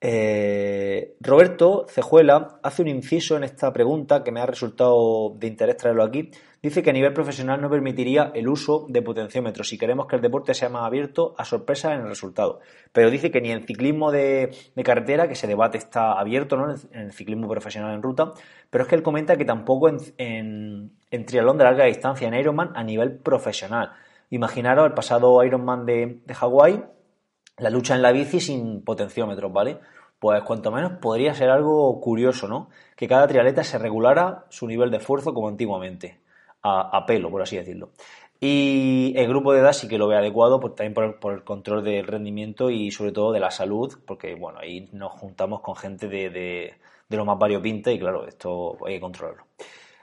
Eh, 0.00 1.16
Roberto 1.20 1.86
Cejuela 1.88 2.60
hace 2.62 2.82
un 2.82 2.88
inciso 2.88 3.36
en 3.36 3.42
esta 3.42 3.72
pregunta 3.72 4.22
que 4.22 4.30
me 4.30 4.40
ha 4.40 4.46
resultado 4.46 5.34
de 5.36 5.48
interés 5.48 5.76
traerlo 5.76 6.04
aquí. 6.04 6.30
Dice 6.62 6.82
que 6.82 6.90
a 6.90 6.92
nivel 6.92 7.12
profesional 7.12 7.60
no 7.60 7.68
permitiría 7.68 8.30
el 8.34 8.48
uso 8.48 8.86
de 8.88 9.02
potenciómetros 9.02 9.68
si 9.68 9.78
queremos 9.78 10.06
que 10.06 10.16
el 10.16 10.22
deporte 10.22 10.54
sea 10.54 10.68
más 10.68 10.84
abierto 10.84 11.34
a 11.36 11.44
sorpresa 11.44 11.94
en 11.94 12.02
el 12.02 12.08
resultado. 12.08 12.60
Pero 12.92 13.10
dice 13.10 13.30
que 13.30 13.40
ni 13.40 13.50
en 13.50 13.64
ciclismo 13.64 14.12
de, 14.12 14.50
carretera, 14.84 15.26
que 15.26 15.34
ese 15.34 15.46
debate 15.48 15.78
está 15.78 16.12
abierto 16.12 16.56
¿no? 16.56 16.72
en 16.72 17.00
el 17.00 17.12
ciclismo 17.12 17.48
profesional 17.48 17.94
en 17.94 18.02
ruta, 18.02 18.32
pero 18.70 18.84
es 18.84 18.88
que 18.88 18.96
él 18.96 19.02
comenta 19.02 19.36
que 19.36 19.44
tampoco 19.44 19.88
en, 19.88 20.92
en, 21.10 21.26
triatlón 21.26 21.58
de 21.58 21.64
larga 21.64 21.84
distancia, 21.84 22.28
en 22.28 22.34
Ironman, 22.34 22.70
a 22.74 22.84
nivel 22.84 23.18
profesional. 23.18 23.92
Imaginaros 24.30 24.86
el 24.86 24.94
pasado 24.94 25.42
Ironman 25.44 25.86
de, 25.86 26.20
de 26.24 26.34
Hawái, 26.34 26.84
la 27.58 27.70
lucha 27.70 27.94
en 27.94 28.02
la 28.02 28.12
bici 28.12 28.40
sin 28.40 28.82
potenciómetros, 28.82 29.52
¿vale? 29.52 29.78
Pues 30.18 30.42
cuanto 30.42 30.72
menos 30.72 30.92
podría 31.00 31.34
ser 31.34 31.50
algo 31.50 32.00
curioso, 32.00 32.48
¿no? 32.48 32.70
Que 32.96 33.06
cada 33.06 33.28
trialeta 33.28 33.62
se 33.62 33.78
regulara 33.78 34.46
su 34.48 34.66
nivel 34.66 34.90
de 34.90 34.96
esfuerzo 34.96 35.32
como 35.32 35.48
antiguamente, 35.48 36.20
a, 36.62 37.04
pelo, 37.06 37.30
por 37.30 37.42
así 37.42 37.56
decirlo. 37.56 37.90
Y 38.40 39.14
el 39.16 39.28
grupo 39.28 39.52
de 39.52 39.60
edad 39.60 39.72
sí 39.72 39.88
que 39.88 39.98
lo 39.98 40.06
ve 40.06 40.16
adecuado, 40.16 40.60
pues 40.60 40.74
también 40.74 41.18
por 41.18 41.32
el, 41.32 41.44
control 41.44 41.82
del 41.82 42.06
rendimiento 42.06 42.70
y 42.70 42.90
sobre 42.90 43.12
todo 43.12 43.32
de 43.32 43.40
la 43.40 43.50
salud, 43.50 43.98
porque 44.06 44.34
bueno, 44.34 44.58
ahí 44.60 44.88
nos 44.92 45.12
juntamos 45.12 45.60
con 45.60 45.74
gente 45.74 46.08
de, 46.08 46.30
de, 46.30 47.16
lo 47.16 47.24
más 47.24 47.38
variopinta 47.38 47.90
y 47.90 47.98
claro, 47.98 48.26
esto 48.26 48.76
hay 48.86 48.94
que 48.94 49.00
controlarlo. 49.00 49.44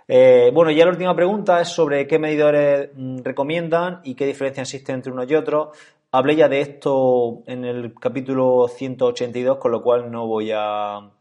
Eh, 0.08 0.52
bueno, 0.54 0.70
ya 0.72 0.86
la 0.86 0.92
última 0.92 1.16
pregunta 1.16 1.62
es 1.62 1.70
sobre 1.70 2.06
qué 2.08 2.20
medidores 2.20 2.90
mm, 2.94 3.20
recomiendan 3.24 4.02
y 4.04 4.16
qué 4.16 4.26
diferencia 4.26 4.62
existe 4.62 4.92
entre 4.92 5.12
unos 5.12 5.30
y 5.30 5.36
otros. 5.36 5.70
Hablé 6.16 6.38
ya 6.38 6.48
de 6.48 6.62
esto 6.62 7.44
en 7.46 7.66
el 7.66 7.94
capítulo 7.94 8.70
182, 8.70 9.58
con 9.58 9.70
lo 9.74 9.84
cual 9.84 10.10
no 10.10 10.26
voy 10.28 10.50
a 10.56 11.12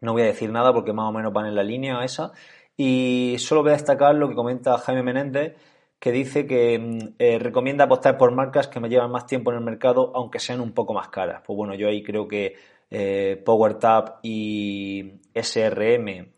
no 0.00 0.12
voy 0.12 0.22
a 0.22 0.26
decir 0.26 0.50
nada 0.52 0.72
porque 0.72 0.92
más 0.92 1.08
o 1.08 1.12
menos 1.12 1.32
van 1.32 1.46
en 1.46 1.56
la 1.56 1.64
línea 1.64 2.04
esa. 2.04 2.30
Y 2.76 3.34
solo 3.40 3.62
voy 3.62 3.70
a 3.70 3.74
destacar 3.74 4.14
lo 4.14 4.28
que 4.28 4.36
comenta 4.36 4.78
Jaime 4.78 5.02
Menéndez, 5.02 5.56
que 5.98 6.12
dice 6.12 6.46
que 6.46 6.78
mm, 6.78 7.14
eh, 7.18 7.40
recomienda 7.40 7.86
apostar 7.86 8.16
por 8.16 8.30
marcas 8.30 8.68
que 8.68 8.78
me 8.78 8.88
llevan 8.88 9.10
más 9.10 9.26
tiempo 9.26 9.50
en 9.50 9.58
el 9.58 9.64
mercado, 9.64 10.12
aunque 10.14 10.38
sean 10.38 10.60
un 10.60 10.74
poco 10.74 10.94
más 10.94 11.08
caras. 11.08 11.42
Pues 11.44 11.56
bueno, 11.56 11.74
yo 11.74 11.88
ahí 11.88 12.00
creo 12.00 12.28
que 12.28 12.54
eh, 12.88 13.42
PowerTap 13.44 14.20
y 14.22 15.22
SRM 15.34 16.30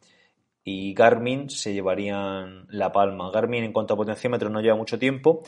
y 0.65 0.95
Garmin 0.95 1.51
se 1.51 1.73
llevarían 1.73 2.67
la 2.69 2.93
palma. 2.93 3.31
Garmin 3.31 3.65
en 3.65 3.73
cuanto 3.73 3.95
a 3.95 3.97
potenciómetro 3.97 4.49
no 4.49 4.61
lleva 4.61 4.77
mucho 4.77 4.99
tiempo, 4.99 5.43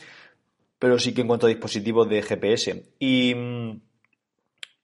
pero 0.79 0.99
sí 0.99 1.13
que 1.13 1.21
en 1.21 1.27
cuanto 1.27 1.45
a 1.45 1.49
dispositivos 1.49 2.07
de 2.09 2.21
GPS. 2.21 2.91
Y 2.99 3.33
mm, 3.35 3.81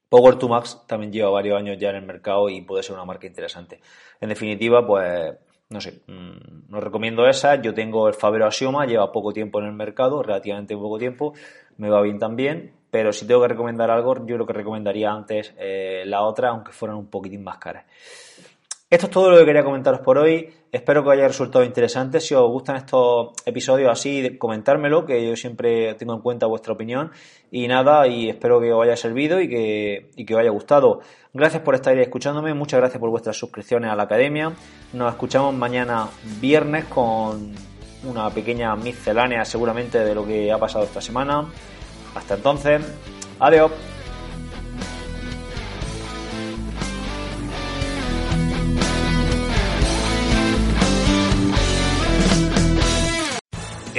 Power2 0.09 0.49
Max 0.49 0.83
también 0.87 1.11
lleva 1.11 1.29
varios 1.29 1.57
años 1.57 1.77
ya 1.79 1.89
en 1.89 1.97
el 1.97 2.05
mercado 2.05 2.49
y 2.49 2.61
puede 2.61 2.83
ser 2.83 2.95
una 2.95 3.05
marca 3.05 3.27
interesante. 3.27 3.79
En 4.19 4.29
definitiva, 4.29 4.85
pues 4.85 5.33
no 5.69 5.79
sé, 5.79 6.01
mm, 6.05 6.69
no 6.69 6.81
recomiendo 6.81 7.27
esa. 7.27 7.61
Yo 7.61 7.73
tengo 7.73 8.07
el 8.07 8.13
Fabero 8.13 8.45
Asioma, 8.45 8.85
lleva 8.85 9.11
poco 9.11 9.31
tiempo 9.31 9.59
en 9.59 9.67
el 9.67 9.73
mercado, 9.73 10.21
relativamente 10.21 10.75
poco 10.75 10.99
tiempo, 10.99 11.33
me 11.77 11.89
va 11.89 12.01
bien 12.01 12.19
también. 12.19 12.73
Pero 12.91 13.13
si 13.13 13.25
tengo 13.25 13.41
que 13.41 13.47
recomendar 13.47 13.89
algo, 13.89 14.17
yo 14.25 14.35
creo 14.35 14.45
que 14.45 14.53
recomendaría 14.53 15.09
antes 15.09 15.53
eh, 15.57 16.03
la 16.05 16.23
otra, 16.23 16.49
aunque 16.49 16.73
fueran 16.73 16.97
un 16.97 17.07
poquitín 17.07 17.41
más 17.41 17.57
caras. 17.57 17.85
Esto 18.89 19.05
es 19.05 19.11
todo 19.11 19.31
lo 19.31 19.37
que 19.37 19.45
quería 19.45 19.63
comentaros 19.63 20.01
por 20.01 20.17
hoy. 20.17 20.53
Espero 20.71 21.03
que 21.03 21.09
os 21.09 21.13
haya 21.15 21.27
resultado 21.27 21.65
interesante. 21.65 22.21
Si 22.21 22.33
os 22.33 22.49
gustan 22.49 22.77
estos 22.77 23.31
episodios 23.45 23.91
así, 23.91 24.37
comentármelo, 24.37 25.05
que 25.05 25.27
yo 25.27 25.35
siempre 25.35 25.95
tengo 25.95 26.13
en 26.13 26.21
cuenta 26.21 26.45
vuestra 26.45 26.71
opinión. 26.71 27.11
Y 27.51 27.67
nada, 27.67 28.07
y 28.07 28.29
espero 28.29 28.61
que 28.61 28.71
os 28.71 28.81
haya 28.81 28.95
servido 28.95 29.41
y 29.41 29.49
que, 29.49 30.11
y 30.15 30.25
que 30.25 30.33
os 30.33 30.39
haya 30.39 30.49
gustado. 30.51 31.01
Gracias 31.33 31.61
por 31.61 31.75
estar 31.75 31.93
ahí 31.93 32.01
escuchándome, 32.01 32.53
muchas 32.53 32.79
gracias 32.79 32.99
por 32.99 33.09
vuestras 33.09 33.35
suscripciones 33.35 33.91
a 33.91 33.95
la 33.95 34.03
academia. 34.03 34.53
Nos 34.93 35.11
escuchamos 35.11 35.53
mañana 35.53 36.07
viernes 36.39 36.85
con 36.85 37.53
una 38.05 38.29
pequeña 38.29 38.73
miscelánea 38.77 39.43
seguramente 39.43 39.99
de 39.99 40.15
lo 40.15 40.25
que 40.25 40.51
ha 40.53 40.57
pasado 40.57 40.85
esta 40.85 41.01
semana. 41.01 41.47
Hasta 42.15 42.35
entonces, 42.35 42.81
adiós. 43.39 43.90